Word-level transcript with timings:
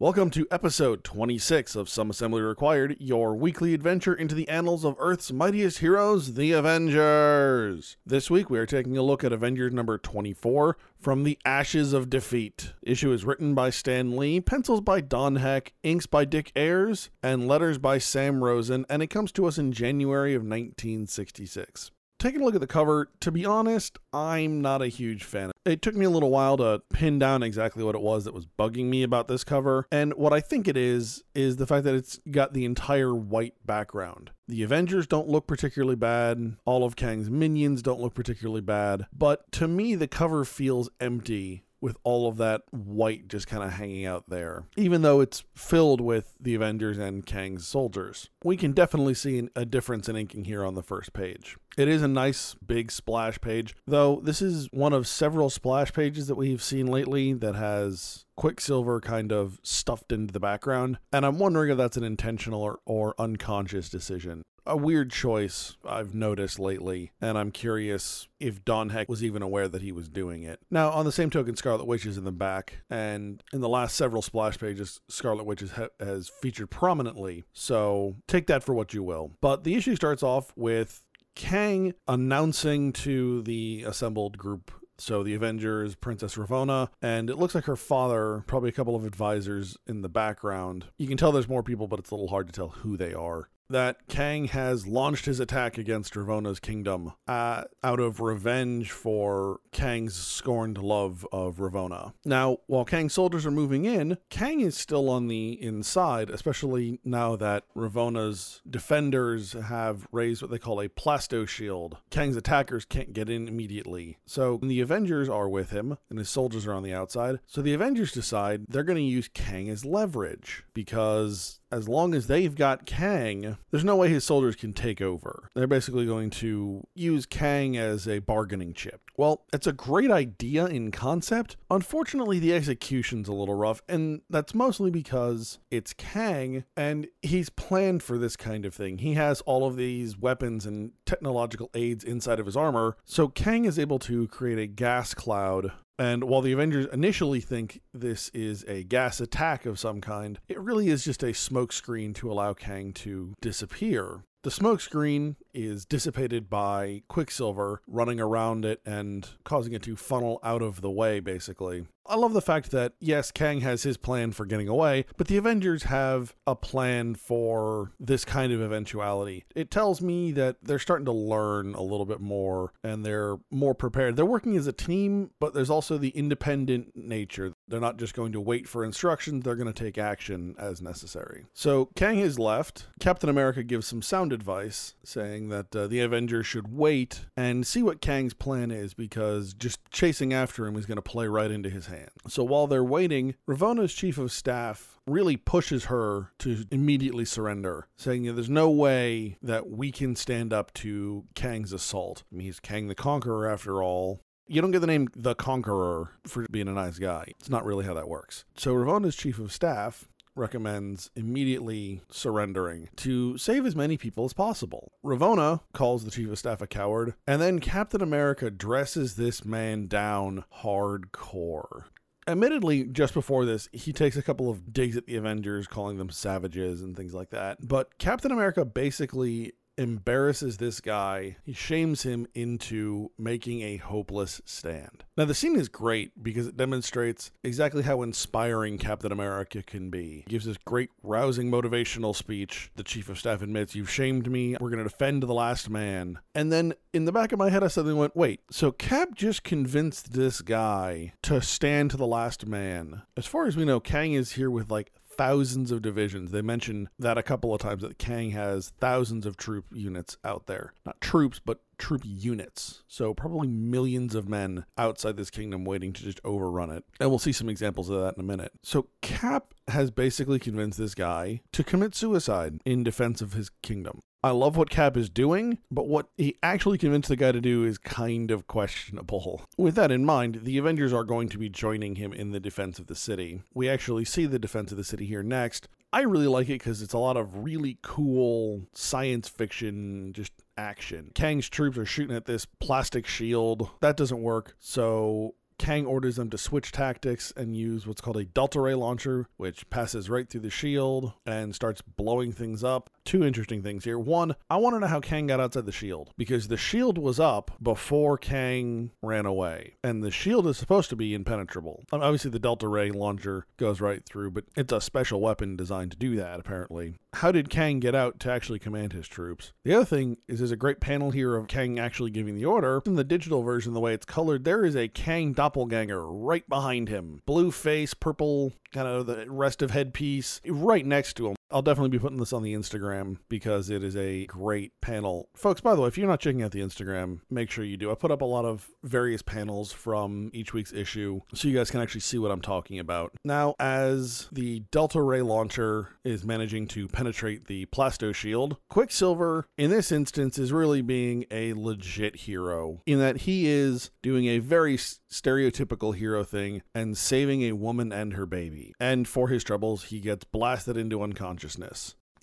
Welcome 0.00 0.30
to 0.30 0.44
episode 0.50 1.04
26 1.04 1.76
of 1.76 1.88
Some 1.88 2.10
Assembly 2.10 2.42
Required, 2.42 2.96
your 2.98 3.36
weekly 3.36 3.74
adventure 3.74 4.12
into 4.12 4.34
the 4.34 4.48
annals 4.48 4.84
of 4.84 4.96
Earth's 4.98 5.30
mightiest 5.30 5.78
heroes, 5.78 6.34
the 6.34 6.50
Avengers. 6.50 7.96
This 8.04 8.28
week 8.28 8.50
we 8.50 8.58
are 8.58 8.66
taking 8.66 8.96
a 8.96 9.02
look 9.02 9.22
at 9.22 9.32
Avengers 9.32 9.72
number 9.72 9.96
24, 9.96 10.76
From 10.98 11.22
the 11.22 11.38
Ashes 11.44 11.92
of 11.92 12.10
Defeat. 12.10 12.72
Issue 12.82 13.12
is 13.12 13.24
written 13.24 13.54
by 13.54 13.70
Stan 13.70 14.16
Lee, 14.16 14.40
pencils 14.40 14.80
by 14.80 15.00
Don 15.00 15.36
Heck, 15.36 15.74
inks 15.84 16.06
by 16.06 16.24
Dick 16.24 16.50
Ayers, 16.56 17.10
and 17.22 17.46
letters 17.46 17.78
by 17.78 17.98
Sam 17.98 18.42
Rosen, 18.42 18.84
and 18.90 19.00
it 19.00 19.10
comes 19.10 19.30
to 19.30 19.46
us 19.46 19.58
in 19.58 19.70
January 19.70 20.34
of 20.34 20.42
1966 20.42 21.92
taking 22.18 22.40
a 22.40 22.44
look 22.44 22.54
at 22.54 22.60
the 22.60 22.66
cover, 22.66 23.10
to 23.20 23.30
be 23.30 23.44
honest, 23.44 23.98
I'm 24.12 24.60
not 24.60 24.82
a 24.82 24.88
huge 24.88 25.24
fan. 25.24 25.50
It 25.64 25.82
took 25.82 25.94
me 25.94 26.04
a 26.04 26.10
little 26.10 26.30
while 26.30 26.56
to 26.58 26.82
pin 26.90 27.18
down 27.18 27.42
exactly 27.42 27.84
what 27.84 27.94
it 27.94 28.00
was 28.00 28.24
that 28.24 28.34
was 28.34 28.46
bugging 28.46 28.86
me 28.86 29.02
about 29.02 29.28
this 29.28 29.44
cover. 29.44 29.86
And 29.90 30.14
what 30.14 30.32
I 30.32 30.40
think 30.40 30.68
it 30.68 30.76
is, 30.76 31.22
is 31.34 31.56
the 31.56 31.66
fact 31.66 31.84
that 31.84 31.94
it's 31.94 32.20
got 32.30 32.52
the 32.52 32.64
entire 32.64 33.14
white 33.14 33.54
background. 33.64 34.30
The 34.48 34.62
Avengers 34.62 35.06
don't 35.06 35.28
look 35.28 35.46
particularly 35.46 35.96
bad. 35.96 36.56
All 36.64 36.84
of 36.84 36.96
Kang's 36.96 37.30
minions 37.30 37.82
don't 37.82 38.00
look 38.00 38.14
particularly 38.14 38.60
bad. 38.60 39.06
But 39.12 39.50
to 39.52 39.68
me, 39.68 39.94
the 39.94 40.08
cover 40.08 40.44
feels 40.44 40.90
empty 41.00 41.64
with 41.84 41.98
all 42.02 42.26
of 42.26 42.38
that 42.38 42.62
white 42.70 43.28
just 43.28 43.46
kind 43.46 43.62
of 43.62 43.74
hanging 43.74 44.06
out 44.06 44.24
there, 44.30 44.64
even 44.74 45.02
though 45.02 45.20
it's 45.20 45.44
filled 45.54 46.00
with 46.00 46.34
the 46.40 46.54
Avengers 46.54 46.96
and 46.96 47.26
Kang's 47.26 47.66
soldiers. 47.66 48.30
We 48.42 48.56
can 48.56 48.72
definitely 48.72 49.12
see 49.12 49.50
a 49.54 49.66
difference 49.66 50.08
in 50.08 50.16
inking 50.16 50.46
here 50.46 50.64
on 50.64 50.76
the 50.76 50.82
first 50.82 51.12
page. 51.12 51.58
It 51.76 51.88
is 51.88 52.00
a 52.00 52.08
nice 52.08 52.54
big 52.54 52.90
splash 52.90 53.38
page, 53.38 53.74
though 53.86 54.22
this 54.24 54.40
is 54.40 54.66
one 54.72 54.94
of 54.94 55.06
several 55.06 55.50
splash 55.50 55.92
pages 55.92 56.26
that 56.28 56.36
we've 56.36 56.62
seen 56.62 56.86
lately 56.86 57.34
that 57.34 57.54
has 57.54 58.24
Quicksilver 58.34 59.02
kind 59.02 59.30
of 59.30 59.60
stuffed 59.62 60.10
into 60.10 60.32
the 60.32 60.40
background, 60.40 60.96
and 61.12 61.26
I'm 61.26 61.38
wondering 61.38 61.70
if 61.70 61.76
that's 61.76 61.98
an 61.98 62.04
intentional 62.04 62.62
or, 62.62 62.78
or 62.86 63.14
unconscious 63.18 63.90
decision 63.90 64.42
a 64.66 64.76
weird 64.76 65.10
choice 65.10 65.76
I've 65.86 66.14
noticed 66.14 66.58
lately, 66.58 67.12
and 67.20 67.36
I'm 67.36 67.50
curious 67.50 68.28
if 68.40 68.64
Don 68.64 68.90
Heck 68.90 69.08
was 69.08 69.22
even 69.22 69.42
aware 69.42 69.68
that 69.68 69.82
he 69.82 69.92
was 69.92 70.08
doing 70.08 70.42
it. 70.42 70.60
Now, 70.70 70.90
on 70.90 71.04
the 71.04 71.12
same 71.12 71.30
token, 71.30 71.56
Scarlet 71.56 71.86
Witch 71.86 72.06
is 72.06 72.18
in 72.18 72.24
the 72.24 72.32
back, 72.32 72.78
and 72.90 73.42
in 73.52 73.60
the 73.60 73.68
last 73.68 73.96
several 73.96 74.22
splash 74.22 74.58
pages, 74.58 75.00
Scarlet 75.08 75.44
Witch 75.44 75.62
ha- 75.62 75.88
has 76.00 76.28
featured 76.28 76.70
prominently, 76.70 77.44
so 77.52 78.16
take 78.26 78.46
that 78.46 78.62
for 78.62 78.74
what 78.74 78.94
you 78.94 79.02
will. 79.02 79.32
But 79.40 79.64
the 79.64 79.74
issue 79.74 79.96
starts 79.96 80.22
off 80.22 80.52
with 80.56 81.04
Kang 81.34 81.94
announcing 82.06 82.92
to 82.92 83.42
the 83.42 83.84
assembled 83.86 84.38
group 84.38 84.70
so 84.96 85.24
the 85.24 85.34
Avengers, 85.34 85.96
Princess 85.96 86.36
Ravonna, 86.36 86.88
and 87.02 87.28
it 87.28 87.36
looks 87.36 87.54
like 87.54 87.64
her 87.64 87.74
father, 87.74 88.44
probably 88.46 88.68
a 88.68 88.72
couple 88.72 88.94
of 88.94 89.04
advisors 89.04 89.76
in 89.88 90.02
the 90.02 90.08
background. 90.08 90.86
You 90.98 91.08
can 91.08 91.16
tell 91.16 91.32
there's 91.32 91.48
more 91.48 91.64
people, 91.64 91.88
but 91.88 91.98
it's 91.98 92.12
a 92.12 92.14
little 92.14 92.28
hard 92.28 92.46
to 92.46 92.52
tell 92.52 92.68
who 92.68 92.96
they 92.96 93.12
are 93.12 93.48
that 93.68 94.06
Kang 94.08 94.46
has 94.46 94.86
launched 94.86 95.26
his 95.26 95.40
attack 95.40 95.78
against 95.78 96.14
Ravonna's 96.14 96.60
kingdom 96.60 97.12
uh, 97.26 97.64
out 97.82 98.00
of 98.00 98.20
revenge 98.20 98.90
for 98.90 99.60
Kang's 99.72 100.14
scorned 100.14 100.78
love 100.78 101.26
of 101.32 101.56
Ravonna. 101.56 102.12
Now, 102.24 102.58
while 102.66 102.84
Kang's 102.84 103.14
soldiers 103.14 103.46
are 103.46 103.50
moving 103.50 103.84
in, 103.84 104.18
Kang 104.30 104.60
is 104.60 104.76
still 104.76 105.08
on 105.08 105.28
the 105.28 105.60
inside, 105.60 106.30
especially 106.30 107.00
now 107.04 107.36
that 107.36 107.64
Ravonna's 107.74 108.60
defenders 108.68 109.52
have 109.52 110.06
raised 110.12 110.42
what 110.42 110.50
they 110.50 110.58
call 110.58 110.80
a 110.80 110.88
plasto 110.88 111.46
shield. 111.46 111.96
Kang's 112.10 112.36
attackers 112.36 112.84
can't 112.84 113.12
get 113.12 113.28
in 113.28 113.48
immediately. 113.48 114.18
So 114.26 114.58
the 114.62 114.80
Avengers 114.80 115.28
are 115.28 115.48
with 115.48 115.70
him, 115.70 115.98
and 116.10 116.18
his 116.18 116.28
soldiers 116.28 116.66
are 116.66 116.72
on 116.72 116.82
the 116.82 116.94
outside. 116.94 117.40
So 117.46 117.62
the 117.62 117.74
Avengers 117.74 118.12
decide 118.12 118.66
they're 118.68 118.82
going 118.82 118.96
to 118.96 119.02
use 119.02 119.28
Kang 119.28 119.68
as 119.68 119.84
leverage 119.84 120.64
because 120.74 121.60
as 121.74 121.88
long 121.88 122.14
as 122.14 122.28
they've 122.28 122.54
got 122.54 122.86
Kang, 122.86 123.56
there's 123.72 123.82
no 123.82 123.96
way 123.96 124.08
his 124.08 124.22
soldiers 124.22 124.54
can 124.54 124.72
take 124.72 125.00
over. 125.00 125.50
They're 125.54 125.66
basically 125.66 126.06
going 126.06 126.30
to 126.30 126.86
use 126.94 127.26
Kang 127.26 127.76
as 127.76 128.06
a 128.06 128.20
bargaining 128.20 128.74
chip. 128.74 129.00
Well, 129.16 129.44
it's 129.52 129.66
a 129.66 129.72
great 129.72 130.10
idea 130.10 130.66
in 130.66 130.92
concept. 130.92 131.56
Unfortunately, 131.70 132.38
the 132.38 132.54
execution's 132.54 133.28
a 133.28 133.32
little 133.32 133.56
rough, 133.56 133.82
and 133.88 134.20
that's 134.30 134.54
mostly 134.54 134.92
because 134.92 135.58
it's 135.70 135.92
Kang 135.92 136.64
and 136.76 137.08
he's 137.22 137.50
planned 137.50 138.04
for 138.04 138.18
this 138.18 138.36
kind 138.36 138.64
of 138.64 138.72
thing. 138.72 138.98
He 138.98 139.14
has 139.14 139.40
all 139.40 139.66
of 139.66 139.76
these 139.76 140.16
weapons 140.16 140.66
and 140.66 140.92
technological 141.06 141.70
aids 141.74 142.04
inside 142.04 142.38
of 142.38 142.46
his 142.46 142.56
armor, 142.56 142.96
so 143.04 143.26
Kang 143.26 143.64
is 143.64 143.80
able 143.80 143.98
to 144.00 144.28
create 144.28 144.60
a 144.60 144.68
gas 144.68 145.12
cloud 145.12 145.72
and 145.98 146.24
while 146.24 146.40
the 146.40 146.52
Avengers 146.52 146.86
initially 146.92 147.40
think 147.40 147.80
this 147.92 148.28
is 148.30 148.64
a 148.66 148.84
gas 148.84 149.20
attack 149.20 149.66
of 149.66 149.78
some 149.78 150.00
kind, 150.00 150.38
it 150.48 150.58
really 150.60 150.88
is 150.88 151.04
just 151.04 151.22
a 151.22 151.26
smokescreen 151.26 152.14
to 152.16 152.30
allow 152.30 152.52
Kang 152.52 152.92
to 152.94 153.34
disappear. 153.40 154.24
The 154.42 154.50
smokescreen 154.50 155.36
is 155.54 155.84
dissipated 155.84 156.50
by 156.50 157.02
Quicksilver 157.08 157.80
running 157.86 158.20
around 158.20 158.64
it 158.64 158.80
and 158.84 159.28
causing 159.44 159.72
it 159.72 159.82
to 159.82 159.96
funnel 159.96 160.40
out 160.42 160.62
of 160.62 160.80
the 160.80 160.90
way, 160.90 161.20
basically. 161.20 161.86
I 162.06 162.16
love 162.16 162.34
the 162.34 162.42
fact 162.42 162.70
that, 162.72 162.92
yes, 163.00 163.30
Kang 163.30 163.62
has 163.62 163.82
his 163.82 163.96
plan 163.96 164.32
for 164.32 164.44
getting 164.44 164.68
away, 164.68 165.06
but 165.16 165.26
the 165.26 165.38
Avengers 165.38 165.84
have 165.84 166.34
a 166.46 166.54
plan 166.54 167.14
for 167.14 167.92
this 167.98 168.26
kind 168.26 168.52
of 168.52 168.60
eventuality. 168.60 169.44
It 169.54 169.70
tells 169.70 170.02
me 170.02 170.30
that 170.32 170.56
they're 170.62 170.78
starting 170.78 171.06
to 171.06 171.12
learn 171.12 171.74
a 171.74 171.82
little 171.82 172.04
bit 172.04 172.20
more 172.20 172.72
and 172.82 173.06
they're 173.06 173.38
more 173.50 173.74
prepared. 173.74 174.16
They're 174.16 174.26
working 174.26 174.56
as 174.56 174.66
a 174.66 174.72
team, 174.72 175.30
but 175.40 175.54
there's 175.54 175.70
also 175.70 175.96
the 175.96 176.10
independent 176.10 176.94
nature. 176.94 177.54
They're 177.68 177.80
not 177.80 177.96
just 177.96 178.14
going 178.14 178.32
to 178.32 178.40
wait 178.40 178.68
for 178.68 178.84
instructions, 178.84 179.42
they're 179.42 179.56
going 179.56 179.72
to 179.72 179.84
take 179.84 179.96
action 179.96 180.54
as 180.58 180.82
necessary. 180.82 181.46
So 181.54 181.86
Kang 181.96 182.18
has 182.18 182.38
left. 182.38 182.86
Captain 183.00 183.30
America 183.30 183.62
gives 183.62 183.86
some 183.86 184.02
sound 184.02 184.32
advice 184.32 184.94
saying 185.04 185.43
that 185.48 185.74
uh, 185.74 185.86
the 185.86 186.00
Avengers 186.00 186.46
should 186.46 186.72
wait 186.72 187.26
and 187.36 187.66
see 187.66 187.82
what 187.82 188.00
Kang's 188.00 188.34
plan 188.34 188.70
is 188.70 188.94
because 188.94 189.54
just 189.54 189.78
chasing 189.90 190.32
after 190.32 190.66
him 190.66 190.76
is 190.76 190.86
going 190.86 190.96
to 190.96 191.02
play 191.02 191.26
right 191.26 191.50
into 191.50 191.70
his 191.70 191.86
hands. 191.86 192.10
So 192.28 192.44
while 192.44 192.66
they're 192.66 192.84
waiting, 192.84 193.34
Ravonna's 193.46 193.94
chief 193.94 194.18
of 194.18 194.32
staff 194.32 194.98
really 195.06 195.36
pushes 195.36 195.86
her 195.86 196.30
to 196.38 196.64
immediately 196.70 197.24
surrender, 197.24 197.88
saying 197.96 198.24
there's 198.34 198.50
no 198.50 198.70
way 198.70 199.36
that 199.42 199.68
we 199.68 199.92
can 199.92 200.16
stand 200.16 200.52
up 200.52 200.72
to 200.74 201.24
Kang's 201.34 201.72
assault. 201.72 202.22
I 202.32 202.36
mean, 202.36 202.46
he's 202.46 202.60
Kang 202.60 202.88
the 202.88 202.94
Conqueror 202.94 203.48
after 203.48 203.82
all. 203.82 204.20
You 204.46 204.60
don't 204.60 204.72
get 204.72 204.80
the 204.80 204.86
name 204.86 205.08
the 205.16 205.34
Conqueror 205.34 206.10
for 206.26 206.46
being 206.50 206.68
a 206.68 206.72
nice 206.72 206.98
guy. 206.98 207.24
It's 207.40 207.48
not 207.48 207.64
really 207.64 207.84
how 207.84 207.94
that 207.94 208.08
works. 208.08 208.44
So 208.56 208.74
Ravonna's 208.74 209.16
chief 209.16 209.38
of 209.38 209.52
staff 209.52 210.08
recommends 210.36 211.10
immediately 211.16 212.02
surrendering 212.10 212.88
to 212.96 213.38
save 213.38 213.66
as 213.66 213.76
many 213.76 213.96
people 213.96 214.24
as 214.24 214.32
possible. 214.32 214.92
Ravonna 215.04 215.60
calls 215.72 216.04
the 216.04 216.10
chief 216.10 216.30
of 216.30 216.38
staff 216.38 216.60
a 216.60 216.66
coward, 216.66 217.14
and 217.26 217.40
then 217.40 217.58
Captain 217.58 218.02
America 218.02 218.50
dresses 218.50 219.16
this 219.16 219.44
man 219.44 219.86
down 219.86 220.44
hardcore. 220.62 221.84
Admittedly, 222.26 222.84
just 222.84 223.12
before 223.12 223.44
this, 223.44 223.68
he 223.72 223.92
takes 223.92 224.16
a 224.16 224.22
couple 224.22 224.50
of 224.50 224.72
digs 224.72 224.96
at 224.96 225.06
the 225.06 225.16
Avengers, 225.16 225.66
calling 225.66 225.98
them 225.98 226.08
savages 226.08 226.80
and 226.80 226.96
things 226.96 227.12
like 227.12 227.30
that. 227.30 227.58
But 227.60 227.98
Captain 227.98 228.32
America 228.32 228.64
basically 228.64 229.52
embarrasses 229.76 230.56
this 230.56 230.80
guy. 230.80 231.36
He 231.44 231.52
shames 231.52 232.02
him 232.02 232.26
into 232.34 233.10
making 233.18 233.62
a 233.62 233.76
hopeless 233.76 234.40
stand. 234.44 235.04
Now, 235.16 235.24
the 235.24 235.34
scene 235.34 235.56
is 235.56 235.68
great 235.68 236.22
because 236.22 236.46
it 236.46 236.56
demonstrates 236.56 237.30
exactly 237.42 237.82
how 237.82 238.02
inspiring 238.02 238.78
Captain 238.78 239.12
America 239.12 239.62
can 239.62 239.90
be. 239.90 240.24
He 240.26 240.30
gives 240.30 240.44
this 240.44 240.58
great, 240.58 240.90
rousing, 241.02 241.50
motivational 241.50 242.14
speech. 242.14 242.70
The 242.76 242.82
chief 242.82 243.08
of 243.08 243.18
staff 243.18 243.42
admits, 243.42 243.74
You've 243.74 243.90
shamed 243.90 244.30
me. 244.30 244.56
We're 244.60 244.70
going 244.70 244.82
to 244.82 244.88
defend 244.88 245.22
the 245.22 245.34
last 245.34 245.70
man. 245.70 246.18
And 246.34 246.52
then 246.52 246.74
in 246.92 247.04
the 247.04 247.12
back 247.12 247.32
of 247.32 247.38
my 247.38 247.50
head, 247.50 247.62
I 247.62 247.68
suddenly 247.68 247.98
went, 247.98 248.16
Wait, 248.16 248.40
so 248.50 248.72
Cap 248.72 249.14
just 249.14 249.44
convinced 249.44 250.12
this 250.12 250.40
guy 250.40 251.12
to 251.22 251.40
stand 251.40 251.90
to 251.92 251.96
the 251.96 252.06
last 252.06 252.46
man. 252.46 253.02
As 253.16 253.26
far 253.26 253.46
as 253.46 253.56
we 253.56 253.64
know, 253.64 253.80
Kang 253.80 254.12
is 254.12 254.32
here 254.32 254.50
with 254.50 254.70
like 254.70 254.92
thousands 255.16 255.70
of 255.70 255.82
divisions. 255.82 256.30
They 256.30 256.42
mention 256.42 256.88
that 256.98 257.18
a 257.18 257.22
couple 257.22 257.54
of 257.54 257.60
times 257.60 257.82
that 257.82 257.98
Kang 257.98 258.30
has 258.30 258.72
thousands 258.80 259.26
of 259.26 259.36
troop 259.36 259.66
units 259.72 260.16
out 260.24 260.46
there. 260.46 260.72
Not 260.84 261.00
troops, 261.00 261.40
but 261.44 261.60
troop 261.78 262.02
units. 262.04 262.82
So 262.88 263.14
probably 263.14 263.48
millions 263.48 264.14
of 264.14 264.28
men 264.28 264.64
outside 264.78 265.16
this 265.16 265.30
kingdom 265.30 265.64
waiting 265.64 265.92
to 265.92 266.02
just 266.02 266.20
overrun 266.24 266.70
it. 266.70 266.84
And 267.00 267.10
we'll 267.10 267.18
see 267.18 267.32
some 267.32 267.48
examples 267.48 267.90
of 267.90 268.00
that 268.00 268.14
in 268.14 268.20
a 268.20 268.26
minute. 268.26 268.52
So 268.62 268.88
Cap 269.00 269.54
has 269.68 269.90
basically 269.90 270.38
convinced 270.38 270.78
this 270.78 270.94
guy 270.94 271.40
to 271.52 271.64
commit 271.64 271.94
suicide 271.94 272.60
in 272.64 272.84
defense 272.84 273.20
of 273.20 273.32
his 273.32 273.50
kingdom. 273.62 274.02
I 274.24 274.30
love 274.30 274.56
what 274.56 274.70
Cap 274.70 274.96
is 274.96 275.10
doing, 275.10 275.58
but 275.70 275.86
what 275.86 276.06
he 276.16 276.38
actually 276.42 276.78
convinced 276.78 277.10
the 277.10 277.16
guy 277.16 277.30
to 277.30 277.42
do 277.42 277.62
is 277.62 277.76
kind 277.76 278.30
of 278.30 278.46
questionable. 278.46 279.42
With 279.58 279.74
that 279.74 279.92
in 279.92 280.06
mind, 280.06 280.40
the 280.44 280.56
Avengers 280.56 280.94
are 280.94 281.04
going 281.04 281.28
to 281.28 281.36
be 281.36 281.50
joining 281.50 281.96
him 281.96 282.14
in 282.14 282.32
the 282.32 282.40
defense 282.40 282.78
of 282.78 282.86
the 282.86 282.94
city. 282.94 283.42
We 283.52 283.68
actually 283.68 284.06
see 284.06 284.24
the 284.24 284.38
defense 284.38 284.70
of 284.72 284.78
the 284.78 284.82
city 284.82 285.04
here 285.04 285.22
next. 285.22 285.68
I 285.92 286.00
really 286.00 286.26
like 286.26 286.48
it 286.48 286.54
because 286.54 286.80
it's 286.80 286.94
a 286.94 286.98
lot 286.98 287.18
of 287.18 287.44
really 287.44 287.76
cool 287.82 288.62
science 288.72 289.28
fiction, 289.28 290.14
just 290.14 290.32
action. 290.56 291.10
Kang's 291.14 291.50
troops 291.50 291.76
are 291.76 291.84
shooting 291.84 292.16
at 292.16 292.24
this 292.24 292.46
plastic 292.46 293.06
shield. 293.06 293.68
That 293.80 293.98
doesn't 293.98 294.22
work. 294.22 294.56
So 294.58 295.34
Kang 295.58 295.86
orders 295.86 296.16
them 296.16 296.30
to 296.30 296.38
switch 296.38 296.72
tactics 296.72 297.32
and 297.36 297.56
use 297.56 297.86
what's 297.86 298.00
called 298.00 298.16
a 298.16 298.24
delta 298.24 298.60
ray 298.60 298.74
launcher, 298.74 299.28
which 299.36 299.68
passes 299.70 300.10
right 300.10 300.28
through 300.28 300.40
the 300.40 300.50
shield 300.50 301.12
and 301.26 301.54
starts 301.54 301.80
blowing 301.80 302.32
things 302.32 302.64
up. 302.64 302.90
Two 303.04 303.22
interesting 303.22 303.62
things 303.62 303.84
here. 303.84 303.98
One, 303.98 304.34
I 304.48 304.56
want 304.56 304.76
to 304.76 304.80
know 304.80 304.86
how 304.86 305.00
Kang 305.00 305.26
got 305.26 305.38
outside 305.38 305.66
the 305.66 305.72
shield 305.72 306.10
because 306.16 306.48
the 306.48 306.56
shield 306.56 306.96
was 306.96 307.20
up 307.20 307.50
before 307.62 308.16
Kang 308.16 308.92
ran 309.02 309.26
away, 309.26 309.74
and 309.84 310.02
the 310.02 310.10
shield 310.10 310.46
is 310.46 310.56
supposed 310.56 310.88
to 310.88 310.96
be 310.96 311.12
impenetrable. 311.12 311.84
Obviously, 311.92 312.30
the 312.30 312.38
delta 312.38 312.66
ray 312.66 312.90
launcher 312.90 313.46
goes 313.58 313.80
right 313.80 314.02
through, 314.06 314.30
but 314.30 314.44
it's 314.56 314.72
a 314.72 314.80
special 314.80 315.20
weapon 315.20 315.54
designed 315.54 315.90
to 315.90 315.98
do 315.98 316.16
that, 316.16 316.40
apparently. 316.40 316.94
How 317.12 317.30
did 317.30 317.50
Kang 317.50 317.78
get 317.78 317.94
out 317.94 318.18
to 318.20 318.32
actually 318.32 318.58
command 318.58 318.94
his 318.94 319.06
troops? 319.06 319.52
The 319.64 319.74
other 319.74 319.84
thing 319.84 320.16
is 320.26 320.38
there's 320.38 320.50
a 320.50 320.56
great 320.56 320.80
panel 320.80 321.10
here 321.10 321.36
of 321.36 321.46
Kang 321.46 321.78
actually 321.78 322.10
giving 322.10 322.36
the 322.36 322.46
order. 322.46 322.82
In 322.86 322.94
the 322.94 323.04
digital 323.04 323.42
version, 323.42 323.74
the 323.74 323.80
way 323.80 323.92
it's 323.92 324.06
colored, 324.06 324.44
there 324.44 324.64
is 324.64 324.76
a 324.76 324.88
Kang 324.88 325.34
doppelganger 325.34 326.10
right 326.10 326.48
behind 326.48 326.88
him. 326.88 327.20
Blue 327.26 327.50
face, 327.50 327.92
purple 327.92 328.54
kind 328.72 328.88
of 328.88 329.06
the 329.06 329.30
rest 329.30 329.62
of 329.62 329.70
headpiece 329.70 330.40
right 330.48 330.84
next 330.84 331.14
to 331.14 331.28
him. 331.28 331.36
I'll 331.54 331.62
definitely 331.62 331.90
be 331.90 332.00
putting 332.00 332.18
this 332.18 332.32
on 332.32 332.42
the 332.42 332.52
Instagram 332.52 333.18
because 333.28 333.70
it 333.70 333.84
is 333.84 333.96
a 333.96 334.26
great 334.26 334.72
panel. 334.82 335.28
Folks, 335.36 335.60
by 335.60 335.76
the 335.76 335.82
way, 335.82 335.86
if 335.86 335.96
you're 335.96 336.08
not 336.08 336.18
checking 336.18 336.42
out 336.42 336.50
the 336.50 336.60
Instagram, 336.60 337.20
make 337.30 337.48
sure 337.48 337.62
you 337.62 337.76
do. 337.76 337.92
I 337.92 337.94
put 337.94 338.10
up 338.10 338.22
a 338.22 338.24
lot 338.24 338.44
of 338.44 338.68
various 338.82 339.22
panels 339.22 339.70
from 339.70 340.32
each 340.34 340.52
week's 340.52 340.72
issue 340.72 341.20
so 341.32 341.46
you 341.46 341.56
guys 341.56 341.70
can 341.70 341.80
actually 341.80 342.00
see 342.00 342.18
what 342.18 342.32
I'm 342.32 342.40
talking 342.40 342.80
about. 342.80 343.12
Now, 343.24 343.54
as 343.60 344.28
the 344.32 344.64
Delta 344.72 345.00
Ray 345.00 345.22
launcher 345.22 345.90
is 346.02 346.24
managing 346.24 346.66
to 346.68 346.88
penetrate 346.88 347.46
the 347.46 347.66
Plasto 347.66 348.12
shield, 348.12 348.56
Quicksilver, 348.68 349.46
in 349.56 349.70
this 349.70 349.92
instance, 349.92 350.40
is 350.40 350.52
really 350.52 350.82
being 350.82 351.24
a 351.30 351.52
legit 351.52 352.16
hero 352.16 352.82
in 352.84 352.98
that 352.98 353.18
he 353.18 353.46
is 353.46 353.92
doing 354.02 354.26
a 354.26 354.40
very 354.40 354.76
stereotypical 354.76 355.94
hero 355.94 356.24
thing 356.24 356.62
and 356.74 356.98
saving 356.98 357.42
a 357.42 357.52
woman 357.52 357.92
and 357.92 358.14
her 358.14 358.26
baby. 358.26 358.74
And 358.80 359.06
for 359.06 359.28
his 359.28 359.44
troubles, 359.44 359.84
he 359.84 360.00
gets 360.00 360.24
blasted 360.24 360.76
into 360.76 361.00
unconsciousness. 361.00 361.43